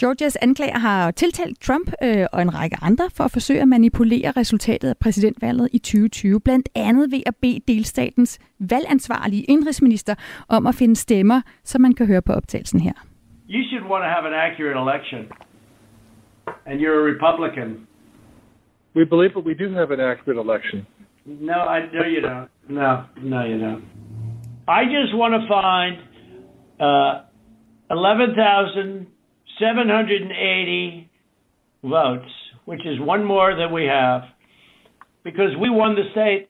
Georgias 0.00 0.36
anklager 0.36 0.78
har 0.78 1.10
tiltalt 1.10 1.60
Trump 1.60 1.92
øh, 2.02 2.26
og 2.32 2.42
en 2.42 2.54
række 2.54 2.76
andre 2.82 3.04
for 3.16 3.24
at 3.24 3.30
forsøge 3.30 3.60
at 3.60 3.68
manipulere 3.68 4.30
resultatet 4.36 4.88
af 4.88 4.96
præsidentvalget 4.96 5.68
i 5.72 5.78
2020, 5.78 6.40
blandt 6.40 6.68
andet 6.74 7.12
ved 7.12 7.22
at 7.26 7.36
bede 7.42 7.60
delstatens 7.68 8.38
valgansvarlige 8.60 9.42
indrigsminister 9.42 10.14
om 10.48 10.66
at 10.66 10.74
finde 10.74 10.96
stemmer, 10.96 11.40
som 11.64 11.80
man 11.80 11.92
kan 11.92 12.06
høre 12.06 12.22
på 12.22 12.32
optagelsen 12.32 12.80
her. 12.80 12.92
You 13.48 13.62
should 13.68 13.84
want 13.90 14.02
to 14.04 14.10
have 14.16 14.24
an 14.30 14.34
accurate 14.46 14.78
election. 14.84 15.20
And 16.66 16.80
you're 16.80 16.98
a 17.02 17.06
Republican. 17.12 17.86
We 18.96 19.04
believe 19.04 19.32
that 19.36 19.44
we 19.44 19.54
do 19.54 19.74
have 19.74 19.90
an 19.90 20.00
accurate 20.00 20.40
election. 20.46 20.86
No, 21.26 21.58
I 21.74 21.78
no 21.92 22.02
you 22.14 22.20
don't. 22.20 22.48
No, 22.68 22.90
no 23.22 23.40
you 23.50 23.58
don't. 23.58 23.84
I 24.68 24.84
just 24.84 25.12
want 25.14 25.32
to 25.38 25.42
find 25.48 25.94
uh, 26.80 27.22
11,000 27.94 29.06
780 29.60 31.10
votes, 31.84 32.30
which 32.64 32.84
is 32.84 32.98
one 32.98 33.24
more 33.24 33.54
than 33.54 33.72
we 33.72 33.84
have, 33.84 34.22
because 35.22 35.50
we 35.60 35.70
won 35.70 35.94
the 35.94 36.02
state. 36.10 36.48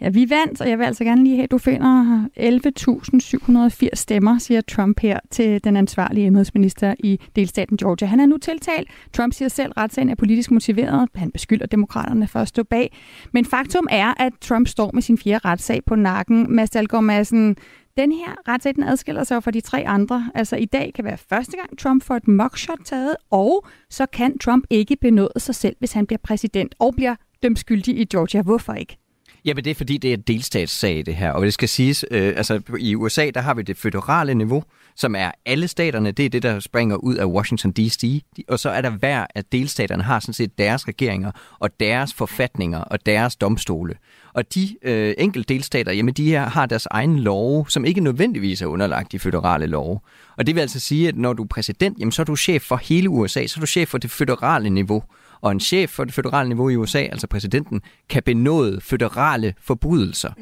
Ja, 0.00 0.08
vi 0.08 0.30
vandt, 0.30 0.60
og 0.60 0.68
jeg 0.68 0.78
vil 0.78 0.84
altså 0.84 1.04
gerne 1.04 1.24
lige 1.24 1.36
have, 1.36 1.44
at 1.44 1.50
du 1.50 1.58
finder 1.58 2.24
11.780 2.36 3.88
stemmer, 3.94 4.38
siger 4.38 4.60
Trump 4.60 5.00
her 5.00 5.20
til 5.30 5.64
den 5.64 5.76
ansvarlige 5.76 6.26
indrigsminister 6.26 6.94
i 6.98 7.20
delstaten 7.36 7.76
Georgia. 7.76 8.08
Han 8.08 8.20
er 8.20 8.26
nu 8.26 8.38
tiltalt. 8.38 8.88
Trump 9.12 9.34
siger 9.34 9.48
selv, 9.48 9.72
at 9.76 9.82
retssagen 9.82 10.10
er 10.10 10.14
politisk 10.14 10.50
motiveret. 10.50 11.08
Han 11.14 11.30
beskylder 11.30 11.66
demokraterne 11.66 12.28
for 12.28 12.40
at 12.40 12.48
stå 12.48 12.62
bag. 12.62 12.96
Men 13.32 13.44
faktum 13.44 13.86
er, 13.90 14.14
at 14.22 14.32
Trump 14.40 14.68
står 14.68 14.90
med 14.94 15.02
sin 15.02 15.18
fjerde 15.18 15.48
retssag 15.48 15.80
på 15.86 15.94
nakken. 15.94 16.54
Mads 16.54 16.70
Dahlgaard 16.70 17.04
Madsen, 17.04 17.56
den 17.96 18.12
her 18.12 18.52
retssag, 18.52 18.74
den 18.74 18.82
adskiller 18.82 19.24
sig 19.24 19.44
fra 19.44 19.50
de 19.50 19.60
tre 19.60 19.84
andre. 19.86 20.30
Altså 20.34 20.56
i 20.56 20.64
dag 20.64 20.92
kan 20.94 21.04
være 21.04 21.18
første 21.18 21.56
gang, 21.56 21.78
Trump 21.78 22.04
får 22.04 22.16
et 22.16 22.28
mugshot 22.28 22.78
taget, 22.84 23.16
og 23.30 23.66
så 23.90 24.06
kan 24.06 24.38
Trump 24.38 24.64
ikke 24.70 24.96
benåde 25.00 25.40
sig 25.40 25.54
selv, 25.54 25.76
hvis 25.78 25.92
han 25.92 26.06
bliver 26.06 26.20
præsident 26.22 26.74
og 26.78 26.94
bliver 26.94 27.14
dømt 27.42 27.58
skyldig 27.58 27.98
i 27.98 28.04
Georgia. 28.04 28.42
Hvorfor 28.42 28.72
ikke? 28.72 28.96
Jamen 29.44 29.64
det 29.64 29.70
er 29.70 29.74
fordi, 29.74 29.96
det 29.96 30.12
er 30.12 30.16
delstatssag 30.16 31.06
det 31.06 31.16
her, 31.16 31.32
og 31.32 31.44
det 31.44 31.54
skal 31.54 31.68
siges, 31.68 32.04
øh, 32.10 32.32
altså 32.36 32.60
i 32.78 32.94
USA, 32.94 33.30
der 33.34 33.40
har 33.40 33.54
vi 33.54 33.62
det 33.62 33.76
føderale 33.76 34.34
niveau, 34.34 34.64
som 34.96 35.14
er 35.14 35.30
alle 35.46 35.68
staterne, 35.68 36.12
det 36.12 36.24
er 36.24 36.30
det, 36.30 36.42
der 36.42 36.60
springer 36.60 36.96
ud 36.96 37.14
af 37.14 37.24
Washington 37.24 37.72
D.C., 37.72 38.22
og 38.48 38.58
så 38.58 38.70
er 38.70 38.80
der 38.80 38.90
hver 38.90 39.26
af 39.34 39.44
delstaterne 39.44 40.02
har 40.02 40.20
sådan 40.20 40.32
set 40.34 40.58
deres 40.58 40.88
regeringer, 40.88 41.30
og 41.58 41.80
deres 41.80 42.14
forfatninger, 42.14 42.78
og 42.78 43.06
deres 43.06 43.36
domstole. 43.36 43.94
Og 44.32 44.54
de 44.54 44.76
øh, 44.82 45.14
enkelte 45.18 45.54
delstater, 45.54 45.92
jamen 45.92 46.14
de 46.14 46.24
her 46.24 46.48
har 46.48 46.66
deres 46.66 46.86
egen 46.90 47.18
love, 47.18 47.66
som 47.68 47.84
ikke 47.84 48.00
nødvendigvis 48.00 48.62
er 48.62 48.66
underlagt 48.66 49.12
de 49.12 49.18
føderale 49.18 49.66
love. 49.66 50.00
Og 50.36 50.46
det 50.46 50.54
vil 50.54 50.60
altså 50.60 50.80
sige, 50.80 51.08
at 51.08 51.16
når 51.16 51.32
du 51.32 51.42
er 51.42 51.46
præsident, 51.46 51.98
jamen 51.98 52.12
så 52.12 52.22
er 52.22 52.26
du 52.26 52.36
chef 52.36 52.62
for 52.62 52.76
hele 52.76 53.08
USA, 53.08 53.46
så 53.46 53.54
er 53.58 53.60
du 53.60 53.66
chef 53.66 53.88
for 53.88 53.98
det 53.98 54.10
føderale 54.10 54.70
niveau. 54.70 55.02
Og 55.40 55.52
en 55.52 55.60
chef 55.60 55.90
for 55.90 56.04
det 56.04 56.14
føderale 56.14 56.48
niveau 56.48 56.68
i 56.68 56.76
USA, 56.76 56.98
altså 56.98 57.26
præsidenten, 57.26 57.80
kan 58.08 58.22
benåde 58.22 58.80
føderale 58.80 59.54
forbrydelser. 59.60 60.32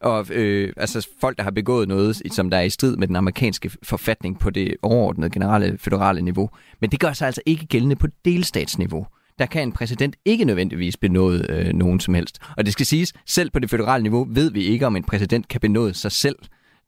Og 0.00 0.26
øh, 0.30 0.72
altså 0.76 1.08
folk, 1.20 1.36
der 1.36 1.42
har 1.42 1.50
begået 1.50 1.88
noget, 1.88 2.22
som 2.30 2.50
der 2.50 2.56
er 2.56 2.62
i 2.62 2.70
strid 2.70 2.96
med 2.96 3.08
den 3.08 3.16
amerikanske 3.16 3.70
forfatning 3.82 4.38
på 4.38 4.50
det 4.50 4.74
overordnede 4.82 5.30
generelle 5.30 5.78
føderale 5.78 6.22
niveau. 6.22 6.50
Men 6.80 6.90
det 6.90 7.00
gør 7.00 7.12
sig 7.12 7.26
altså 7.26 7.40
ikke 7.46 7.66
gældende 7.66 7.96
på 7.96 8.06
delstatsniveau 8.24 9.06
der 9.38 9.46
kan 9.46 9.62
en 9.62 9.72
præsident 9.72 10.16
ikke 10.24 10.44
nødvendigvis 10.44 10.96
benåde 10.96 11.46
øh, 11.48 11.72
nogen 11.72 12.00
som 12.00 12.14
helst. 12.14 12.38
Og 12.56 12.64
det 12.64 12.72
skal 12.72 12.86
siges, 12.86 13.12
selv 13.26 13.50
på 13.50 13.58
det 13.58 13.70
føderale 13.70 14.02
niveau 14.02 14.26
ved 14.30 14.50
vi 14.50 14.62
ikke, 14.62 14.86
om 14.86 14.96
en 14.96 15.04
præsident 15.04 15.48
kan 15.48 15.60
benåde 15.60 15.94
sig 15.94 16.12
selv. 16.12 16.36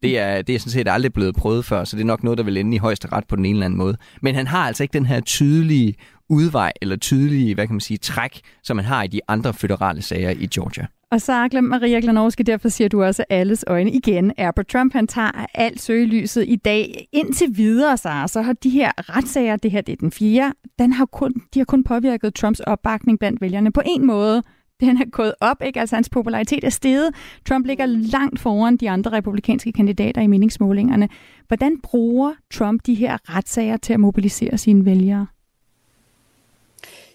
Det 0.03 0.18
er, 0.18 0.42
det 0.42 0.55
er 0.55 0.59
sådan 0.59 0.70
set 0.70 0.88
aldrig 0.88 1.12
blevet 1.12 1.35
prøvet 1.35 1.64
før, 1.64 1.85
så 1.85 1.96
det 1.96 2.03
er 2.03 2.07
nok 2.07 2.24
noget, 2.24 2.38
der 2.38 2.44
vil 2.44 2.57
ende 2.57 2.77
i 2.77 2.79
højeste 2.79 3.09
ret 3.12 3.24
på 3.29 3.37
den 3.37 3.44
ene 3.44 3.57
eller 3.57 3.64
anden 3.64 3.79
måde. 3.79 3.96
Men 4.22 4.35
han 4.35 4.46
har 4.46 4.66
altså 4.66 4.83
ikke 4.83 4.92
den 4.92 5.07
her 5.07 5.20
tydelige 5.20 5.94
udvej, 6.30 6.72
eller 6.82 6.96
tydelige, 6.96 7.54
hvad 7.54 7.66
kan 7.66 7.74
man 7.74 7.80
sige, 7.80 7.98
træk, 7.98 8.40
som 8.62 8.76
man 8.76 8.84
har 8.84 9.02
i 9.02 9.06
de 9.06 9.20
andre 9.28 9.54
føderale 9.54 10.02
sager 10.02 10.30
i 10.30 10.46
Georgia. 10.46 10.87
Og 11.10 11.20
så 11.20 11.60
Maria 11.62 12.00
Glanovski, 12.00 12.42
derfor 12.42 12.68
siger 12.68 12.88
du 12.88 13.02
også, 13.04 13.24
at 13.30 13.38
alles 13.38 13.64
øjne 13.66 13.90
igen 13.90 14.32
er 14.37 14.50
på 14.50 14.62
Trump. 14.62 14.92
Han 14.92 15.06
tager 15.06 15.46
alt 15.54 15.80
søgelyset 15.80 16.44
i 16.48 16.56
dag. 16.56 17.08
Indtil 17.12 17.48
videre, 17.56 17.96
så, 17.96 18.24
så 18.26 18.42
har 18.42 18.52
de 18.52 18.70
her 18.70 19.16
retssager, 19.16 19.56
det 19.56 19.70
her 19.70 19.80
det 19.80 19.92
er 19.92 19.96
den 19.96 20.12
fjerde, 20.12 20.54
den 20.78 20.92
har 20.92 21.06
kun, 21.06 21.32
de 21.54 21.60
har 21.60 21.64
kun 21.64 21.84
påvirket 21.84 22.34
Trumps 22.34 22.60
opbakning 22.60 23.18
blandt 23.18 23.40
vælgerne 23.40 23.72
på 23.72 23.80
en 23.87 24.06
måde. 24.06 24.42
Den 24.80 24.96
er 24.96 25.10
gået 25.10 25.34
op, 25.40 25.62
ikke? 25.66 25.80
Altså 25.80 25.96
hans 25.96 26.08
popularitet 26.08 26.64
er 26.64 26.70
steget. 26.70 27.10
Trump 27.48 27.66
ligger 27.66 27.87
langt 27.87 28.40
foran 28.40 28.76
de 28.76 28.90
andre 28.90 29.12
republikanske 29.12 29.72
kandidater 29.72 30.22
i 30.22 30.26
meningsmålingerne. 30.26 31.08
Hvordan 31.48 31.80
bruger 31.82 32.32
Trump 32.54 32.80
de 32.87 32.94
her 32.94 33.37
retssager 33.37 33.76
til 33.76 33.92
at 33.92 34.00
mobilisere 34.00 34.58
sine 34.58 34.84
vælgere? 34.84 35.26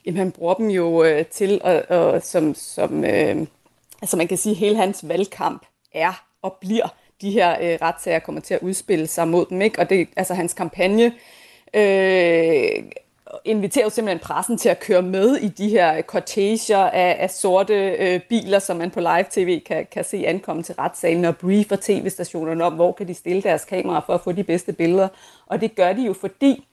Jamen, 0.06 0.18
han 0.18 0.32
bruger 0.32 0.54
dem 0.54 0.70
jo 0.70 1.04
øh, 1.04 1.26
til, 1.26 1.62
og, 1.64 1.84
og 1.90 2.24
som, 2.24 2.56
som 2.56 3.06
øh, 3.06 3.48
altså 4.02 4.18
man 4.18 4.28
kan 4.28 4.38
sige, 4.38 4.56
hele 4.56 4.76
hans 4.76 5.08
valgkamp 5.08 5.66
er 5.94 6.26
og 6.42 6.58
bliver 6.62 6.88
de 7.22 7.32
her 7.32 7.52
øh, 7.62 7.78
retssager 7.82 8.20
kommer 8.20 8.42
til 8.42 8.54
at 8.54 8.62
udspille 8.62 9.08
sig 9.08 9.28
mod 9.28 9.46
dem. 9.46 9.62
Ikke? 9.62 9.80
Og 9.80 9.90
det, 9.90 10.10
altså 10.16 10.34
hans 10.34 10.54
kampagne 10.54 11.14
øh, 11.74 12.84
inviterer 13.46 13.86
jo 13.86 13.90
simpelthen 13.90 14.20
pressen 14.20 14.58
til 14.58 14.70
at 14.70 14.80
køre 14.80 15.02
med 15.02 15.36
i 15.36 15.48
de 15.48 15.70
her 15.70 16.02
corteger 16.02 16.78
af, 16.78 17.18
af 17.20 17.30
sorte 17.30 17.74
øh, 17.74 18.20
biler, 18.30 18.60
som 18.60 18.78
man 18.78 18.92
på 18.92 19.00
live-tv 19.00 19.60
kan, 19.60 19.88
kan 19.92 20.04
se 20.04 20.24
ankomme 20.28 20.64
til 20.64 20.76
retssalen 20.76 21.26
og 21.26 21.38
briefer 21.38 21.76
tv-stationerne 21.82 22.64
om, 22.64 22.74
hvor 22.74 22.92
kan 22.92 23.08
de 23.08 23.14
stille 23.14 23.42
deres 23.42 23.66
kameraer 23.66 24.02
for 24.06 24.14
at 24.14 24.22
få 24.22 24.32
de 24.32 24.44
bedste 24.44 24.74
billeder. 24.74 25.08
Og 25.46 25.62
det 25.62 25.76
gør 25.76 25.94
de 25.94 26.02
jo, 26.02 26.14
fordi 26.14 26.66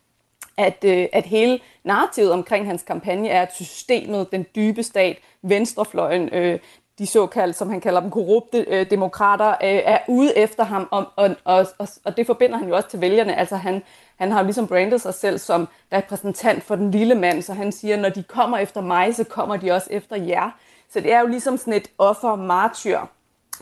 at, 0.57 0.85
øh, 0.85 1.07
at 1.12 1.25
hele 1.25 1.61
narrativet 1.85 2.33
omkring 2.33 2.66
hans 2.66 2.83
kampagne 2.83 3.29
er, 3.29 3.42
at 3.42 3.55
systemet, 3.55 4.33
den 4.33 4.47
dybe 4.55 4.83
stat, 4.83 5.19
venstrefløjen, 5.42 6.29
øh, 6.33 6.59
de 6.99 7.07
såkaldte, 7.07 7.59
som 7.59 7.71
han 7.71 7.81
kalder 7.81 8.01
dem, 8.01 8.11
korrupte 8.11 8.64
øh, 8.69 8.90
demokrater, 8.90 9.49
øh, 9.49 9.81
er 9.85 9.99
ude 10.09 10.38
efter 10.38 10.64
ham, 10.64 10.88
og, 10.90 11.05
og, 11.16 11.37
og, 11.45 11.66
og 12.05 12.16
det 12.16 12.27
forbinder 12.27 12.59
han 12.59 12.69
jo 12.69 12.77
også 12.77 12.88
til 12.88 13.01
vælgerne. 13.01 13.37
Altså 13.37 13.57
han, 13.57 13.83
han 14.16 14.33
har 14.33 14.40
jo 14.40 14.45
ligesom 14.45 14.66
brandet 14.66 15.01
sig 15.01 15.14
selv 15.14 15.38
som 15.38 15.69
repræsentant 15.92 16.62
for 16.62 16.77
den 16.77 16.90
lille 16.90 17.14
mand, 17.14 17.42
så 17.42 17.53
han 17.53 17.73
siger, 17.73 17.97
når 17.97 18.09
de 18.09 18.23
kommer 18.23 18.59
efter 18.59 18.81
mig, 18.81 19.14
så 19.14 19.25
kommer 19.25 19.57
de 19.57 19.73
også 19.73 19.88
efter 19.90 20.16
jer. 20.16 20.51
Så 20.92 21.01
det 21.01 21.12
er 21.12 21.21
jo 21.21 21.27
ligesom 21.27 21.57
sådan 21.57 21.73
et 21.73 21.90
offer-martyr 21.99 23.01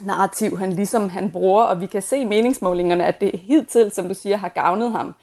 narrativ, 0.00 0.58
han 0.58 0.72
ligesom 0.72 1.08
han 1.08 1.30
bruger, 1.30 1.62
og 1.62 1.80
vi 1.80 1.86
kan 1.86 2.02
se 2.02 2.18
i 2.18 2.24
meningsmålingerne, 2.24 3.06
at 3.06 3.20
det 3.20 3.40
hidtil, 3.40 3.90
som 3.90 4.08
du 4.08 4.14
siger, 4.14 4.36
har 4.36 4.48
gavnet 4.48 4.92
ham. 4.92 5.14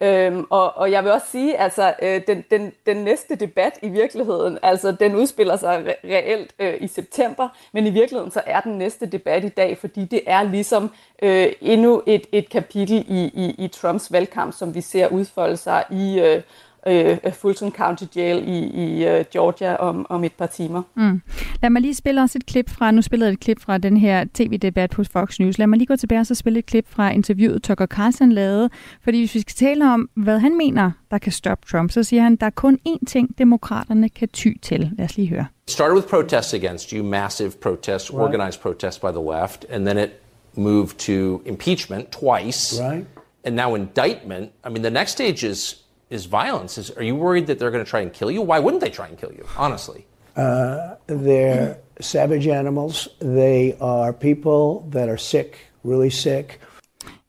Øhm, 0.00 0.46
og, 0.50 0.76
og 0.76 0.90
jeg 0.90 1.04
vil 1.04 1.12
også 1.12 1.26
sige, 1.30 1.58
altså 1.58 1.94
øh, 2.02 2.20
den, 2.26 2.44
den, 2.50 2.72
den 2.86 2.96
næste 2.96 3.36
debat 3.36 3.72
i 3.82 3.88
virkeligheden, 3.88 4.58
altså 4.62 4.92
den 4.92 5.16
udspiller 5.16 5.56
sig 5.56 5.84
re- 5.86 6.08
reelt 6.08 6.54
øh, 6.58 6.74
i 6.80 6.86
september, 6.86 7.48
men 7.72 7.86
i 7.86 7.90
virkeligheden 7.90 8.30
så 8.30 8.42
er 8.46 8.60
den 8.60 8.78
næste 8.78 9.06
debat 9.06 9.44
i 9.44 9.48
dag, 9.48 9.78
fordi 9.78 10.04
det 10.04 10.20
er 10.26 10.42
ligesom 10.42 10.90
øh, 11.22 11.52
endnu 11.60 12.02
et, 12.06 12.26
et 12.32 12.48
kapitel 12.50 13.04
i, 13.08 13.24
i, 13.24 13.64
i 13.64 13.68
Trumps 13.68 14.12
valgkamp, 14.12 14.54
som 14.54 14.74
vi 14.74 14.80
ser 14.80 15.08
udfolde 15.08 15.56
sig 15.56 15.84
i 15.90 16.20
øh, 16.20 16.42
øh, 16.86 17.32
Fulton 17.32 17.72
County 17.72 18.04
Jail 18.16 18.48
i, 18.48 18.58
i 18.58 19.18
uh, 19.18 19.24
Georgia 19.32 19.76
om, 19.76 20.06
om 20.08 20.24
et 20.24 20.32
par 20.32 20.46
timer. 20.46 20.82
Mm. 20.94 21.20
Lad 21.62 21.70
mig 21.70 21.82
lige 21.82 21.94
spille 21.94 22.22
os 22.22 22.36
et 22.36 22.46
klip 22.46 22.70
fra, 22.70 22.90
nu 22.90 23.02
spillede 23.02 23.28
jeg 23.28 23.32
et 23.32 23.40
klip 23.40 23.60
fra 23.60 23.78
den 23.78 23.96
her 23.96 24.24
tv-debat 24.34 24.94
hos 24.94 25.08
Fox 25.08 25.38
News. 25.40 25.58
Lad 25.58 25.66
mig 25.66 25.76
lige 25.78 25.86
gå 25.86 25.96
tilbage 25.96 26.20
og 26.20 26.26
så 26.26 26.34
spille 26.34 26.58
et 26.58 26.66
klip 26.66 26.86
fra 26.88 27.10
interviewet 27.10 27.62
Tucker 27.62 27.86
Carlson 27.86 28.32
lavede, 28.32 28.70
fordi 29.04 29.18
hvis 29.18 29.34
vi 29.34 29.40
skal 29.40 29.54
tale 29.54 29.92
om, 29.92 30.10
hvad 30.14 30.38
han 30.38 30.56
mener, 30.56 30.90
der 31.10 31.18
kan 31.18 31.32
stoppe 31.32 31.66
Trump, 31.70 31.90
så 31.90 32.02
siger 32.02 32.22
han, 32.22 32.36
der 32.36 32.46
er 32.46 32.50
kun 32.50 32.78
én 32.88 33.04
ting, 33.06 33.38
demokraterne 33.38 34.08
kan 34.08 34.28
ty 34.28 34.48
til. 34.62 34.90
Lad 34.98 35.04
os 35.04 35.16
lige 35.16 35.28
høre. 35.28 35.46
It 35.66 35.72
started 35.72 35.94
with 35.96 36.08
protests 36.08 36.54
against 36.54 36.90
you, 36.90 37.04
massive 37.04 37.50
protests, 37.50 38.10
right. 38.10 38.22
organized 38.22 38.60
protests 38.60 38.98
by 38.98 39.06
the 39.06 39.40
left, 39.40 39.66
and 39.70 39.86
then 39.86 39.98
it 39.98 40.10
moved 40.54 40.98
to 40.98 41.42
impeachment 41.46 42.08
twice. 42.10 42.82
Right. 42.82 43.04
And 43.44 43.56
now 43.56 43.74
indictment. 43.74 44.50
I 44.66 44.68
mean, 44.68 44.82
the 44.82 44.90
next 44.90 45.12
stage 45.12 45.42
is 45.44 45.87
is 46.10 46.26
violence. 46.26 46.78
Is, 46.78 46.90
are 46.96 47.02
you 47.02 47.16
worried 47.16 47.46
that 47.46 47.58
they're 47.58 47.70
going 47.70 47.84
to 47.84 47.90
try 47.90 48.00
and 48.00 48.12
kill 48.12 48.30
you? 48.30 48.42
Why 48.42 48.58
wouldn't 48.60 48.80
they 48.80 48.90
try 48.90 49.06
and 49.10 49.18
kill 49.18 49.32
you, 49.38 49.44
honestly? 49.56 50.06
Uh, 50.36 50.76
they're 51.06 51.76
savage 52.00 52.46
animals. 52.46 53.08
They 53.20 53.74
are 53.80 54.12
people 54.12 54.90
that 54.92 55.08
are 55.08 55.18
sick, 55.18 55.70
really 55.84 56.10
sick. 56.10 56.60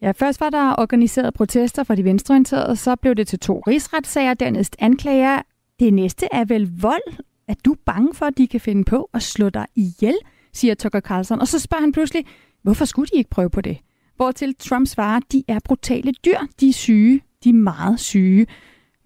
Ja, 0.01 0.11
først 0.11 0.41
var 0.41 0.49
der 0.49 0.75
organiseret 0.77 1.33
protester 1.33 1.83
fra 1.83 1.95
de 1.95 2.03
venstreorienterede, 2.03 2.75
så 2.75 2.95
blev 2.95 3.15
det 3.15 3.27
til 3.27 3.39
to 3.39 3.63
rigsretssager, 3.67 4.33
dernæst 4.33 4.75
anklager. 4.79 5.41
Det 5.79 5.93
næste 5.93 6.27
er 6.31 6.45
vel 6.45 6.71
vold? 6.81 7.13
Er 7.47 7.53
du 7.65 7.75
bange 7.85 8.13
for, 8.13 8.25
at 8.25 8.37
de 8.37 8.47
kan 8.47 8.61
finde 8.61 8.83
på 8.83 9.09
at 9.13 9.23
slå 9.23 9.49
dig 9.49 9.65
ihjel, 9.75 10.15
siger 10.53 10.75
Tucker 10.75 10.99
Carlson. 10.99 11.41
Og 11.41 11.47
så 11.47 11.59
spørger 11.59 11.81
han 11.81 11.91
pludselig, 11.91 12.25
hvorfor 12.61 12.85
skulle 12.85 13.07
de 13.13 13.17
ikke 13.17 13.29
prøve 13.29 13.49
på 13.49 13.61
det? 13.61 13.77
Hvortil 14.15 14.55
Trump 14.55 14.87
svarer, 14.87 15.19
de 15.31 15.43
er 15.47 15.59
brutale 15.65 16.11
dyr, 16.25 16.37
de 16.59 16.69
er 16.69 16.73
syge, 16.73 17.21
de 17.43 17.49
er 17.49 17.53
meget 17.53 17.99
syge. 17.99 18.47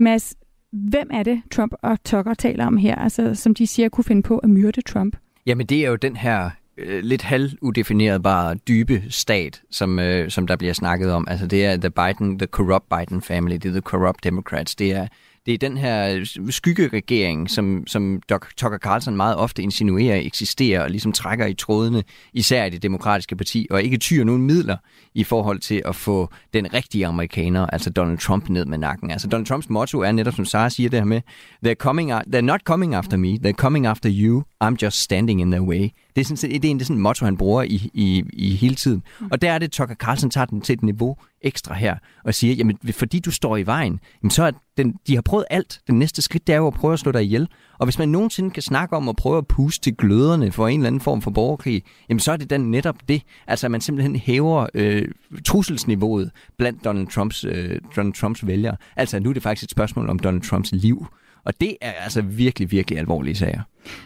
Mads, 0.04 0.36
hvem 0.72 1.10
er 1.14 1.24
det, 1.24 1.42
Trump 1.52 1.74
og 1.82 2.04
Tucker 2.04 2.34
taler 2.34 2.66
om 2.66 2.78
her, 2.78 2.96
altså, 2.96 3.36
som 3.36 3.56
de 3.56 3.68
siger 3.68 3.90
kunne 3.90 4.04
finde 4.04 4.24
på 4.24 4.38
at 4.38 4.50
myrde 4.50 4.82
Trump? 4.82 5.18
Jamen, 5.46 5.66
det 5.66 5.86
er 5.86 5.90
jo 5.90 5.96
den 5.96 6.16
her 6.16 6.50
øh, 6.78 7.04
lidt 7.04 7.22
halvudefinerbare 7.22 8.56
dybe 8.56 9.04
stat, 9.10 9.62
som, 9.72 10.00
øh, 10.00 10.30
som 10.30 10.48
der 10.48 10.56
bliver 10.56 10.74
snakket 10.74 11.12
om. 11.12 11.28
Altså, 11.30 11.48
det 11.48 11.66
er 11.66 11.78
the 11.78 11.90
Biden, 11.90 12.40
the 12.40 12.48
corrupt 12.48 12.86
Biden 12.90 13.22
family, 13.22 13.54
det 13.54 13.66
er 13.66 13.72
the 13.72 13.82
corrupt 13.82 14.24
Democrats. 14.24 14.76
Det 14.76 14.92
er 14.92 15.08
det 15.46 15.54
er 15.54 15.58
den 15.58 15.78
her 15.78 16.26
skyggeregering, 16.50 17.50
som, 17.50 17.84
som 17.88 18.22
Tucker 18.58 18.78
Carlson 18.78 19.16
meget 19.16 19.36
ofte 19.36 19.62
insinuerer 19.62 20.16
eksisterer 20.16 20.84
og 20.84 20.90
ligesom 20.90 21.12
trækker 21.12 21.46
i 21.46 21.54
trådene, 21.54 22.04
især 22.34 22.66
i 22.66 22.70
det 22.70 22.84
demokratiske 22.84 23.36
parti, 23.36 23.68
og 23.72 23.84
ikke 23.84 23.98
tyrer 23.98 24.26
nogen 24.26 24.42
midler 24.42 24.78
i 25.14 25.24
forhold 25.24 25.60
til 25.60 25.82
at 25.86 25.96
få 25.96 26.30
den 26.54 26.74
rigtige 26.74 27.08
amerikaner, 27.08 27.66
altså 27.66 27.90
Donald 27.90 28.18
Trump, 28.18 28.50
ned 28.50 28.66
med 28.66 28.78
nakken. 28.78 29.12
Altså 29.12 29.28
Donald 29.28 29.46
Trumps 29.46 29.70
motto 29.70 30.00
er 30.00 30.12
netop, 30.12 30.34
som 30.34 30.46
Sara 30.46 30.70
siger 30.70 30.90
det 30.90 31.00
her 31.00 31.06
med, 31.06 31.22
they're, 31.66 31.74
coming, 31.74 32.12
they're 32.12 32.42
not 32.42 32.62
coming 32.64 32.96
after 32.96 33.18
me, 33.18 33.38
they're 33.46 33.52
coming 33.52 33.86
after 33.86 34.10
you, 34.14 34.44
I'm 34.64 34.76
just 34.82 35.02
standing 35.02 35.42
in 35.42 35.52
their 35.52 35.64
way. 35.64 35.90
Det 36.16 36.22
er, 36.22 36.36
sådan, 36.36 36.62
det 36.62 36.66
er 36.66 36.72
en 36.72 36.80
sådan 36.80 37.02
motto, 37.02 37.26
han 37.26 37.38
bruger 37.38 37.64
i, 37.64 37.90
i, 37.94 38.24
i 38.34 38.56
hele 38.56 38.76
tiden. 38.76 39.04
Og 39.32 39.42
der 39.42 39.52
er 39.52 39.60
det, 39.60 39.72
Tucker 39.72 39.96
Carlson 39.96 40.30
tager 40.30 40.46
den 40.46 40.62
til 40.62 40.74
et 40.74 40.84
niveau 40.84 41.18
ekstra 41.42 41.74
her, 41.74 41.96
og 42.24 42.34
siger, 42.34 42.54
jamen 42.54 42.78
fordi 42.92 43.20
du 43.20 43.32
står 43.32 43.58
i 43.58 43.66
vejen, 43.66 44.00
jamen, 44.24 44.32
så 44.32 44.44
er 44.44 44.52
den, 44.78 44.96
de 45.08 45.16
har 45.16 45.22
prøvet 45.22 45.46
alt. 45.50 45.82
Den 45.88 46.00
næste 46.00 46.22
skridt, 46.22 46.48
det 46.48 46.54
er 46.54 46.58
jo 46.58 46.68
at 46.68 46.74
prøve 46.74 46.94
at 46.94 47.00
slå 47.00 47.12
dig 47.12 47.24
ihjel. 47.24 47.48
Og 47.80 47.86
hvis 47.86 48.00
man 48.00 48.10
nogensinde 48.10 48.52
kan 48.52 48.64
snakke 48.64 48.96
om 48.96 49.10
at 49.10 49.16
prøve 49.16 49.38
at 49.38 49.48
puste 49.48 49.84
til 49.84 49.96
gløderne 49.98 50.52
for 50.52 50.68
en 50.68 50.80
eller 50.80 50.88
anden 50.88 51.02
form 51.02 51.22
for 51.22 51.32
borgerkrig, 51.32 51.84
jamen 52.10 52.20
så 52.20 52.32
er 52.32 52.38
det 52.38 52.50
den 52.50 52.72
netop 52.72 52.96
det. 53.08 53.22
Altså 53.48 53.68
at 53.68 53.72
man 53.72 53.82
simpelthen 53.82 54.16
hæver 54.16 54.68
øh, 54.74 55.08
trusselsniveauet 55.46 56.32
blandt 56.58 56.86
Donald 56.86 57.08
Trumps, 57.08 57.44
øh, 57.44 57.80
Donald 57.96 58.14
Trumps 58.14 58.48
vælgere. 58.48 58.76
Altså 58.96 59.20
nu 59.20 59.30
er 59.30 59.34
det 59.34 59.44
faktisk 59.44 59.64
et 59.64 59.72
spørgsmål 59.72 60.10
om 60.10 60.20
Donald 60.20 60.42
Trumps 60.42 60.72
liv. 60.72 61.08
Og 61.46 61.62
det 61.62 61.78
er 61.82 61.92
altså 61.92 62.22
virkelig, 62.22 62.72
virkelig 62.72 63.00
alvorlige 63.00 63.36
sager. 63.36 63.62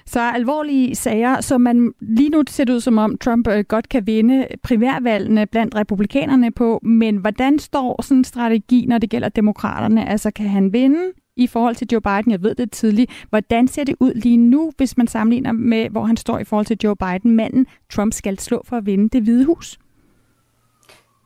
Så 0.06 0.20
alvorlige 0.20 0.96
sager, 0.96 1.42
som 1.42 1.62
man 1.62 1.94
lige 2.02 2.30
nu 2.30 2.44
ser 2.50 2.66
ud 2.70 2.80
som 2.80 2.98
om 2.98 3.18
Trump 3.18 3.48
øh, 3.48 3.64
godt 3.68 3.90
kan 3.90 4.08
vinde 4.08 4.48
primærvalgene 4.64 5.46
blandt 5.46 5.76
republikanerne 5.76 6.52
på, 6.52 6.80
men 6.84 7.18
hvordan 7.18 7.60
står 7.60 8.02
sådan 8.02 8.18
en 8.18 8.24
strategi, 8.24 8.86
når 8.86 8.98
det 8.98 9.10
gælder 9.10 9.30
demokraterne? 9.30 10.10
Altså 10.10 10.32
kan 10.32 10.50
han 10.50 10.74
vinde 10.74 11.12
i 11.36 11.48
forhold 11.48 11.76
til 11.76 11.88
Joe 11.92 12.02
Biden? 12.02 12.32
Jeg 12.32 12.44
ved 12.44 12.56
det 12.56 12.72
tidligt. 12.72 13.26
Hvordan 13.30 13.68
ser 13.68 13.84
det 13.84 13.96
ud 14.00 14.14
lige 14.14 14.38
nu, 14.38 14.72
hvis 14.78 14.98
man 14.98 15.08
sammenligner 15.08 15.52
med, 15.52 15.90
hvor 15.90 16.06
han 16.06 16.18
står 16.18 16.40
i 16.40 16.44
forhold 16.44 16.66
til 16.66 16.78
Joe 16.84 16.96
Biden, 16.96 17.32
manden 17.36 17.66
Trump 17.90 18.14
skal 18.14 18.40
slå 18.40 18.62
for 18.66 18.78
at 18.78 18.86
vinde 18.86 19.10
det 19.10 19.24
hvide 19.24 19.46
hus? 19.46 19.80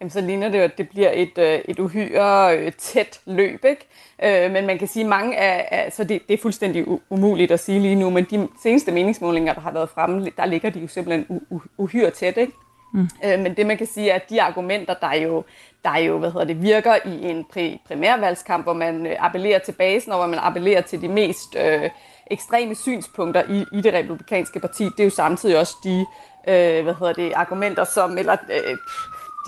Jamen, 0.01 0.11
så 0.11 0.21
ligner 0.21 0.49
det 0.49 0.57
jo, 0.57 0.63
at 0.63 0.77
det 0.77 0.89
bliver 0.89 1.11
et, 1.13 1.37
øh, 1.37 1.59
et 1.65 1.79
uhyre 1.79 2.57
øh, 2.57 2.71
tæt 2.71 3.19
løb, 3.25 3.65
ikke? 3.65 3.87
Øh, 4.23 4.51
men 4.51 4.65
man 4.65 4.77
kan 4.77 4.87
sige, 4.87 5.05
mange 5.05 5.37
af, 5.37 5.67
af 5.71 5.91
så 5.91 6.03
det, 6.03 6.21
det 6.27 6.33
er 6.33 6.41
fuldstændig 6.41 6.85
umuligt 7.09 7.51
at 7.51 7.59
sige 7.59 7.79
lige 7.79 7.95
nu, 7.95 8.09
men 8.09 8.23
de 8.31 8.47
seneste 8.63 8.91
meningsmålinger, 8.91 9.53
der 9.53 9.61
har 9.61 9.71
været 9.71 9.89
fremme, 9.89 10.31
der 10.37 10.45
ligger 10.45 10.69
de 10.69 10.79
jo 10.79 10.87
simpelthen 10.87 11.41
uhyre 11.77 12.09
tæt, 12.09 12.37
ikke? 12.37 12.53
Mm. 12.93 13.09
Men 13.23 13.53
det 13.57 13.65
man 13.65 13.77
kan 13.77 13.87
sige 13.87 14.09
er, 14.09 14.15
at 14.15 14.29
de 14.29 14.41
argumenter, 14.41 14.93
der 14.93 15.13
jo, 15.13 15.43
der 15.85 15.97
jo 15.97 16.17
hvad 16.17 16.31
hedder 16.31 16.45
det, 16.45 16.61
virker 16.61 16.95
i 17.05 17.29
en 17.29 17.45
pri, 17.51 17.81
primærvalgskamp, 17.87 18.65
hvor 18.65 18.73
man 18.73 19.15
appellerer 19.19 19.59
til 19.59 19.71
basen, 19.71 20.11
og 20.11 20.17
hvor 20.17 20.27
man 20.27 20.39
appellerer 20.39 20.81
til 20.81 21.01
de 21.01 21.07
mest 21.07 21.55
øh, 21.55 21.89
ekstreme 22.31 22.75
synspunkter 22.75 23.43
i, 23.49 23.77
i 23.77 23.81
det 23.81 23.93
republikanske 23.93 24.59
parti. 24.59 24.83
Det 24.83 24.99
er 24.99 25.03
jo 25.03 25.09
samtidig 25.09 25.59
også 25.59 25.75
de 25.83 26.05
øh, 26.47 26.83
hvad 26.83 26.93
hedder 26.93 27.13
det, 27.13 27.33
argumenter, 27.35 27.83
som, 27.83 28.17
eller 28.17 28.37
øh, 28.49 28.77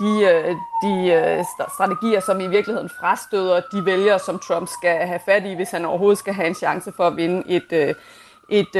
de, 0.00 0.24
øh, 0.24 0.56
de 0.82 1.12
øh, 1.12 1.44
strategier, 1.74 2.20
som 2.20 2.40
i 2.40 2.46
virkeligheden 2.46 2.90
frastøder 3.00 3.60
de 3.72 3.84
vælgere, 3.86 4.18
som 4.18 4.38
Trump 4.38 4.68
skal 4.68 5.06
have 5.06 5.20
fat 5.26 5.46
i, 5.46 5.54
hvis 5.54 5.70
han 5.70 5.84
overhovedet 5.84 6.18
skal 6.18 6.34
have 6.34 6.48
en 6.48 6.54
chance 6.54 6.92
for 6.92 7.06
at 7.06 7.16
vinde 7.16 7.42
et, 7.46 7.72
øh, 7.72 7.94
et, 8.48 8.76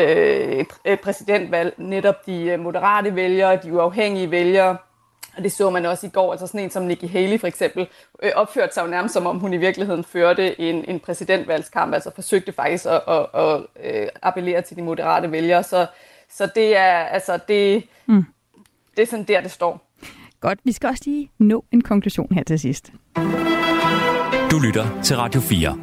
et 0.84 1.00
præsidentvalg. 1.00 1.74
Netop 1.76 2.26
de 2.26 2.56
moderate 2.56 3.14
vælgere, 3.14 3.56
de 3.56 3.72
uafhængige 3.72 4.30
vælgere, 4.30 4.76
og 5.36 5.42
det 5.42 5.52
så 5.52 5.70
man 5.70 5.86
også 5.86 6.06
i 6.06 6.10
går, 6.10 6.32
altså 6.32 6.46
sådan 6.46 6.60
en 6.60 6.70
som 6.70 6.82
Nikki 6.82 7.06
Haley 7.06 7.40
for 7.40 7.46
eksempel, 7.46 7.88
opførte 8.34 8.74
sig 8.74 8.82
jo 8.82 8.86
nærmest 8.86 9.14
som 9.14 9.26
om 9.26 9.38
hun 9.38 9.52
i 9.52 9.56
virkeligheden 9.56 10.04
førte 10.04 10.60
en, 10.60 10.84
en 10.88 11.00
præsidentvalgskamp, 11.00 11.94
altså 11.94 12.10
forsøgte 12.14 12.52
faktisk 12.52 12.86
at, 12.86 13.02
at, 13.08 13.26
at, 13.34 13.66
at 13.74 14.10
appellere 14.22 14.62
til 14.62 14.76
de 14.76 14.82
moderate 14.82 15.32
vælgere. 15.32 15.62
Så, 15.62 15.86
så 16.30 16.48
det 16.54 16.76
er 16.76 16.98
altså 16.98 17.38
det, 17.48 17.84
mm. 18.06 18.24
det 18.96 19.02
er 19.02 19.06
sådan 19.06 19.24
der, 19.24 19.40
det 19.40 19.50
står. 19.50 19.83
Godt, 20.44 20.60
vi 20.64 20.72
skal 20.72 20.88
også 20.88 21.02
lige 21.06 21.30
nå 21.38 21.64
en 21.72 21.80
konklusion 21.80 22.34
her 22.34 22.42
til 22.42 22.58
sidst. 22.58 22.92
Du 24.50 24.58
lytter 24.66 25.02
til 25.02 25.16
Radio 25.16 25.40
4. 25.40 25.78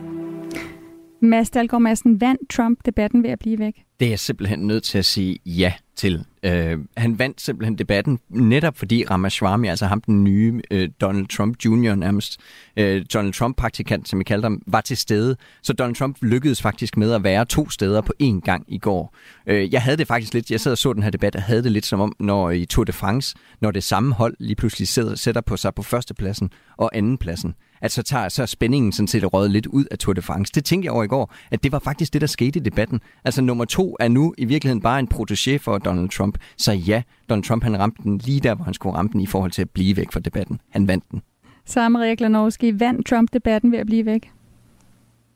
Mads 1.21 1.49
Dahlgaard 1.49 1.81
Madsen, 1.81 2.21
vandt 2.21 2.49
Trump 2.49 2.79
debatten 2.85 3.23
ved 3.23 3.29
at 3.29 3.39
blive 3.39 3.59
væk? 3.59 3.83
Det 4.01 4.05
er 4.05 4.11
jeg 4.11 4.19
simpelthen 4.19 4.59
nødt 4.59 4.83
til 4.83 4.97
at 4.97 5.05
sige 5.05 5.39
ja 5.45 5.73
til. 5.95 6.25
Øh, 6.43 6.77
han 6.97 7.19
vandt 7.19 7.41
simpelthen 7.41 7.77
debatten, 7.77 8.19
netop 8.29 8.77
fordi 8.77 9.05
Ramaswamy, 9.09 9.67
altså 9.67 9.85
ham 9.85 10.01
den 10.01 10.23
nye 10.23 10.61
øh, 10.71 10.89
Donald 11.01 11.27
Trump 11.27 11.65
Jr. 11.65 11.95
nærmest, 11.95 12.39
øh, 12.77 13.05
Donald 13.13 13.33
Trump-praktikant, 13.33 14.09
som 14.09 14.19
vi 14.19 14.23
kalder 14.23 14.45
ham, 14.45 14.61
var 14.67 14.81
til 14.81 14.97
stede. 14.97 15.35
Så 15.61 15.73
Donald 15.73 15.95
Trump 15.95 16.17
lykkedes 16.21 16.61
faktisk 16.61 16.97
med 16.97 17.13
at 17.13 17.23
være 17.23 17.45
to 17.45 17.69
steder 17.69 18.01
på 18.01 18.13
én 18.23 18.39
gang 18.39 18.65
i 18.67 18.77
går. 18.77 19.15
Øh, 19.47 19.73
jeg 19.73 19.81
havde 19.81 19.97
det 19.97 20.07
faktisk 20.07 20.33
lidt, 20.33 20.51
jeg 20.51 20.59
sad 20.59 20.71
og 20.71 20.77
så 20.77 20.93
den 20.93 21.03
her 21.03 21.09
debat, 21.09 21.35
og 21.35 21.41
havde 21.41 21.63
det 21.63 21.71
lidt 21.71 21.85
som 21.85 21.99
om, 21.99 22.15
når 22.19 22.51
i 22.51 22.65
Tour 22.65 22.83
de 22.83 22.93
France, 22.93 23.35
når 23.61 23.71
det 23.71 23.83
samme 23.83 24.13
hold 24.13 24.35
lige 24.39 24.55
pludselig 24.55 24.87
sætter, 24.87 25.15
sætter 25.15 25.41
på 25.41 25.57
sig 25.57 25.75
på 25.75 25.83
førstepladsen 25.83 26.49
og 26.77 26.89
andenpladsen 26.93 27.55
at 27.81 27.91
så 27.91 28.03
tager 28.03 28.29
så 28.29 28.45
spændingen 28.45 28.91
sådan 28.91 29.07
set 29.07 29.33
røget 29.33 29.51
lidt 29.51 29.65
ud 29.65 29.85
af 29.91 29.97
Tour 29.97 30.13
de 30.13 30.21
France. 30.21 30.51
Det 30.55 30.65
tænkte 30.65 30.85
jeg 30.85 30.93
over 30.93 31.03
i 31.03 31.07
går, 31.07 31.33
at 31.51 31.63
det 31.63 31.71
var 31.71 31.79
faktisk 31.79 32.13
det, 32.13 32.21
der 32.21 32.27
skete 32.27 32.59
i 32.59 32.63
debatten. 32.63 32.99
Altså 33.25 33.41
nummer 33.41 33.65
to 33.65 33.90
er 33.99 34.07
nu 34.07 34.33
i 34.37 34.45
virkeligheden 34.45 34.81
bare 34.81 34.99
en 34.99 35.07
protégé 35.13 35.57
for 35.57 35.77
Donald 35.77 36.09
Trump. 36.09 36.37
Så 36.57 36.71
ja, 36.71 37.01
Donald 37.29 37.43
Trump 37.43 37.63
han 37.63 37.79
ramte 37.79 38.03
den 38.03 38.17
lige 38.17 38.39
der, 38.39 38.55
hvor 38.55 38.65
han 38.65 38.73
skulle 38.73 38.97
ramme 38.97 39.11
den 39.13 39.21
i 39.21 39.25
forhold 39.25 39.51
til 39.51 39.61
at 39.61 39.69
blive 39.69 39.97
væk 39.97 40.11
fra 40.11 40.19
debatten. 40.19 40.59
Han 40.69 40.87
vandt 40.87 41.03
den. 41.11 41.21
Så 41.65 41.89
Maria 41.89 42.13
Glanovski, 42.13 42.79
vandt 42.79 43.07
Trump 43.07 43.29
debatten 43.33 43.71
ved 43.71 43.79
at 43.79 43.85
blive 43.85 44.05
væk? 44.05 44.31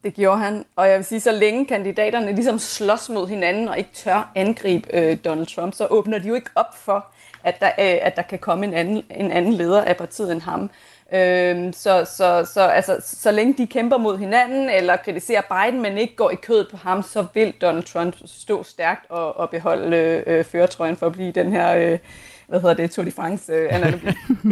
Det 0.03 0.13
gjorde 0.13 0.37
han, 0.37 0.65
og 0.75 0.87
jeg 0.89 0.97
vil 0.97 1.05
sige, 1.05 1.19
så 1.19 1.31
længe 1.31 1.65
kandidaterne 1.65 2.35
ligesom 2.35 2.59
slås 2.59 3.09
mod 3.09 3.27
hinanden 3.27 3.67
og 3.67 3.77
ikke 3.77 3.89
tør 3.93 4.31
angribe 4.35 4.89
øh, 4.93 5.17
Donald 5.25 5.47
Trump, 5.55 5.73
så 5.73 5.87
åbner 5.89 6.19
de 6.19 6.27
jo 6.27 6.33
ikke 6.33 6.49
op 6.55 6.77
for, 6.77 7.05
at 7.43 7.59
der, 7.59 7.67
øh, 7.67 7.97
at 8.01 8.15
der 8.15 8.21
kan 8.21 8.39
komme 8.39 8.65
en 8.65 8.73
anden, 8.73 9.03
en 9.15 9.31
anden 9.31 9.53
leder 9.53 9.81
af 9.81 9.97
partiet 9.97 10.31
end 10.31 10.41
ham. 10.41 10.69
Øhm, 11.13 11.73
så, 11.73 12.05
så, 12.17 12.49
så, 12.53 12.61
altså, 12.61 12.97
så 13.03 13.31
længe 13.31 13.53
de 13.57 13.67
kæmper 13.67 13.97
mod 13.97 14.17
hinanden 14.17 14.69
eller 14.69 14.95
kritiserer 14.95 15.41
Biden, 15.41 15.81
men 15.81 15.97
ikke 15.97 16.15
går 16.15 16.31
i 16.31 16.35
kødet 16.35 16.67
på 16.71 16.77
ham, 16.77 17.03
så 17.03 17.25
vil 17.33 17.53
Donald 17.61 17.83
Trump 17.83 18.15
stå 18.25 18.63
stærkt 18.63 19.05
og, 19.09 19.37
og 19.37 19.49
beholde 19.49 20.23
øh, 20.27 20.45
føretrøjen 20.45 20.97
for 20.97 21.05
at 21.05 21.13
blive 21.13 21.31
den 21.31 21.51
her... 21.51 21.75
Øh, 21.75 21.99
hvad 22.47 22.61
hedder 22.61 22.75
det, 22.75 22.91
Tour 22.91 23.05
de 23.05 23.11
France 23.11 23.51
øh, 23.53 23.67
analogi. 23.71 24.07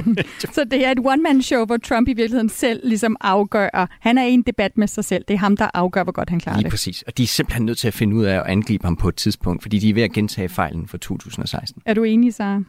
så 0.56 0.64
det 0.64 0.86
er 0.86 0.92
et 0.92 1.00
one-man-show, 1.00 1.66
hvor 1.66 1.78
Trump 1.78 2.08
i 2.08 2.14
virkeligheden 2.14 2.50
selv 2.50 2.82
ligesom 2.88 3.18
afgør, 3.22 3.88
han 4.00 4.18
er 4.18 4.26
i 4.26 4.32
en 4.32 4.42
debat 4.42 4.78
med 4.78 4.88
sig 4.88 5.06
selv, 5.06 5.24
det 5.28 5.34
er 5.34 5.38
ham, 5.38 5.58
der 5.58 5.70
afgør, 5.74 6.04
hvor 6.04 6.12
godt 6.12 6.30
han 6.30 6.40
klarer 6.40 6.58
Lige 6.58 6.64
det. 6.64 6.72
præcis, 6.72 7.02
og 7.02 7.18
de 7.18 7.24
er 7.24 7.28
simpelthen 7.28 7.66
nødt 7.66 7.78
til 7.78 7.88
at 7.88 7.94
finde 7.94 8.16
ud 8.16 8.26
af 8.26 8.36
at 8.36 8.46
angribe 8.46 8.84
ham 8.86 8.96
på 8.96 9.08
et 9.08 9.16
tidspunkt, 9.16 9.62
fordi 9.62 9.80
de 9.80 9.90
er 9.90 9.94
ved 9.94 10.04
at 10.04 10.12
gentage 10.12 10.50
fejlen 10.50 10.88
fra 10.88 10.98
2016. 10.98 11.82
Er 11.86 11.94
du 11.94 12.04
enig, 12.04 12.34
Sara? 12.34 12.64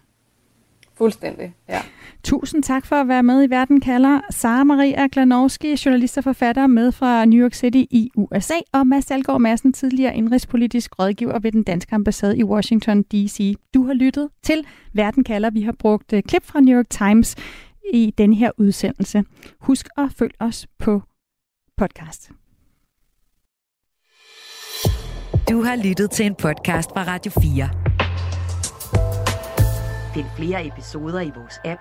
Fuldstændig, 0.98 1.54
ja. 1.68 1.80
Tusind 2.24 2.62
tak 2.62 2.86
for 2.86 2.96
at 2.96 3.08
være 3.08 3.22
med 3.22 3.44
i 3.44 3.50
Verden 3.50 3.80
kalder. 3.80 4.20
Sara 4.30 4.64
Maria 4.64 5.08
Glanowski, 5.12 5.76
journalist 5.84 6.18
og 6.18 6.24
forfatter 6.24 6.66
med 6.66 6.92
fra 6.92 7.24
New 7.24 7.44
York 7.44 7.54
City 7.54 7.84
i 7.90 8.10
USA, 8.16 8.54
og 8.72 8.86
Mads 8.86 9.10
Algaard 9.10 9.40
Madsen, 9.40 9.72
tidligere 9.72 10.16
indrigspolitisk 10.16 10.98
rådgiver 10.98 11.38
ved 11.38 11.52
den 11.52 11.62
danske 11.62 11.94
ambassade 11.94 12.38
i 12.38 12.44
Washington 12.44 13.02
D.C. 13.02 13.54
Du 13.74 13.86
har 13.86 13.94
lyttet 13.94 14.28
til 14.42 14.66
Verden 14.92 15.24
kalder. 15.24 15.50
Vi 15.50 15.62
har 15.62 15.74
brugt 15.78 16.12
øh, 16.12 16.22
klip 16.22 16.44
fra 16.44 16.60
New 16.60 16.78
York 16.78 16.90
Times 16.90 17.36
i 17.92 18.14
den 18.18 18.32
her 18.32 18.50
udsendelse. 18.58 19.24
Husk 19.60 19.88
at 19.98 20.08
følge 20.18 20.34
os 20.40 20.66
på 20.78 21.02
podcast. 21.76 22.30
Du 25.48 25.62
har 25.62 25.76
lyttet 25.84 26.10
til 26.10 26.26
en 26.26 26.34
podcast 26.34 26.90
fra 26.90 27.04
Radio 27.06 27.32
4. 27.40 27.68
Find 30.14 30.26
flere 30.36 30.66
episoder 30.66 31.20
i 31.20 31.30
vores 31.36 31.60
app, 31.64 31.80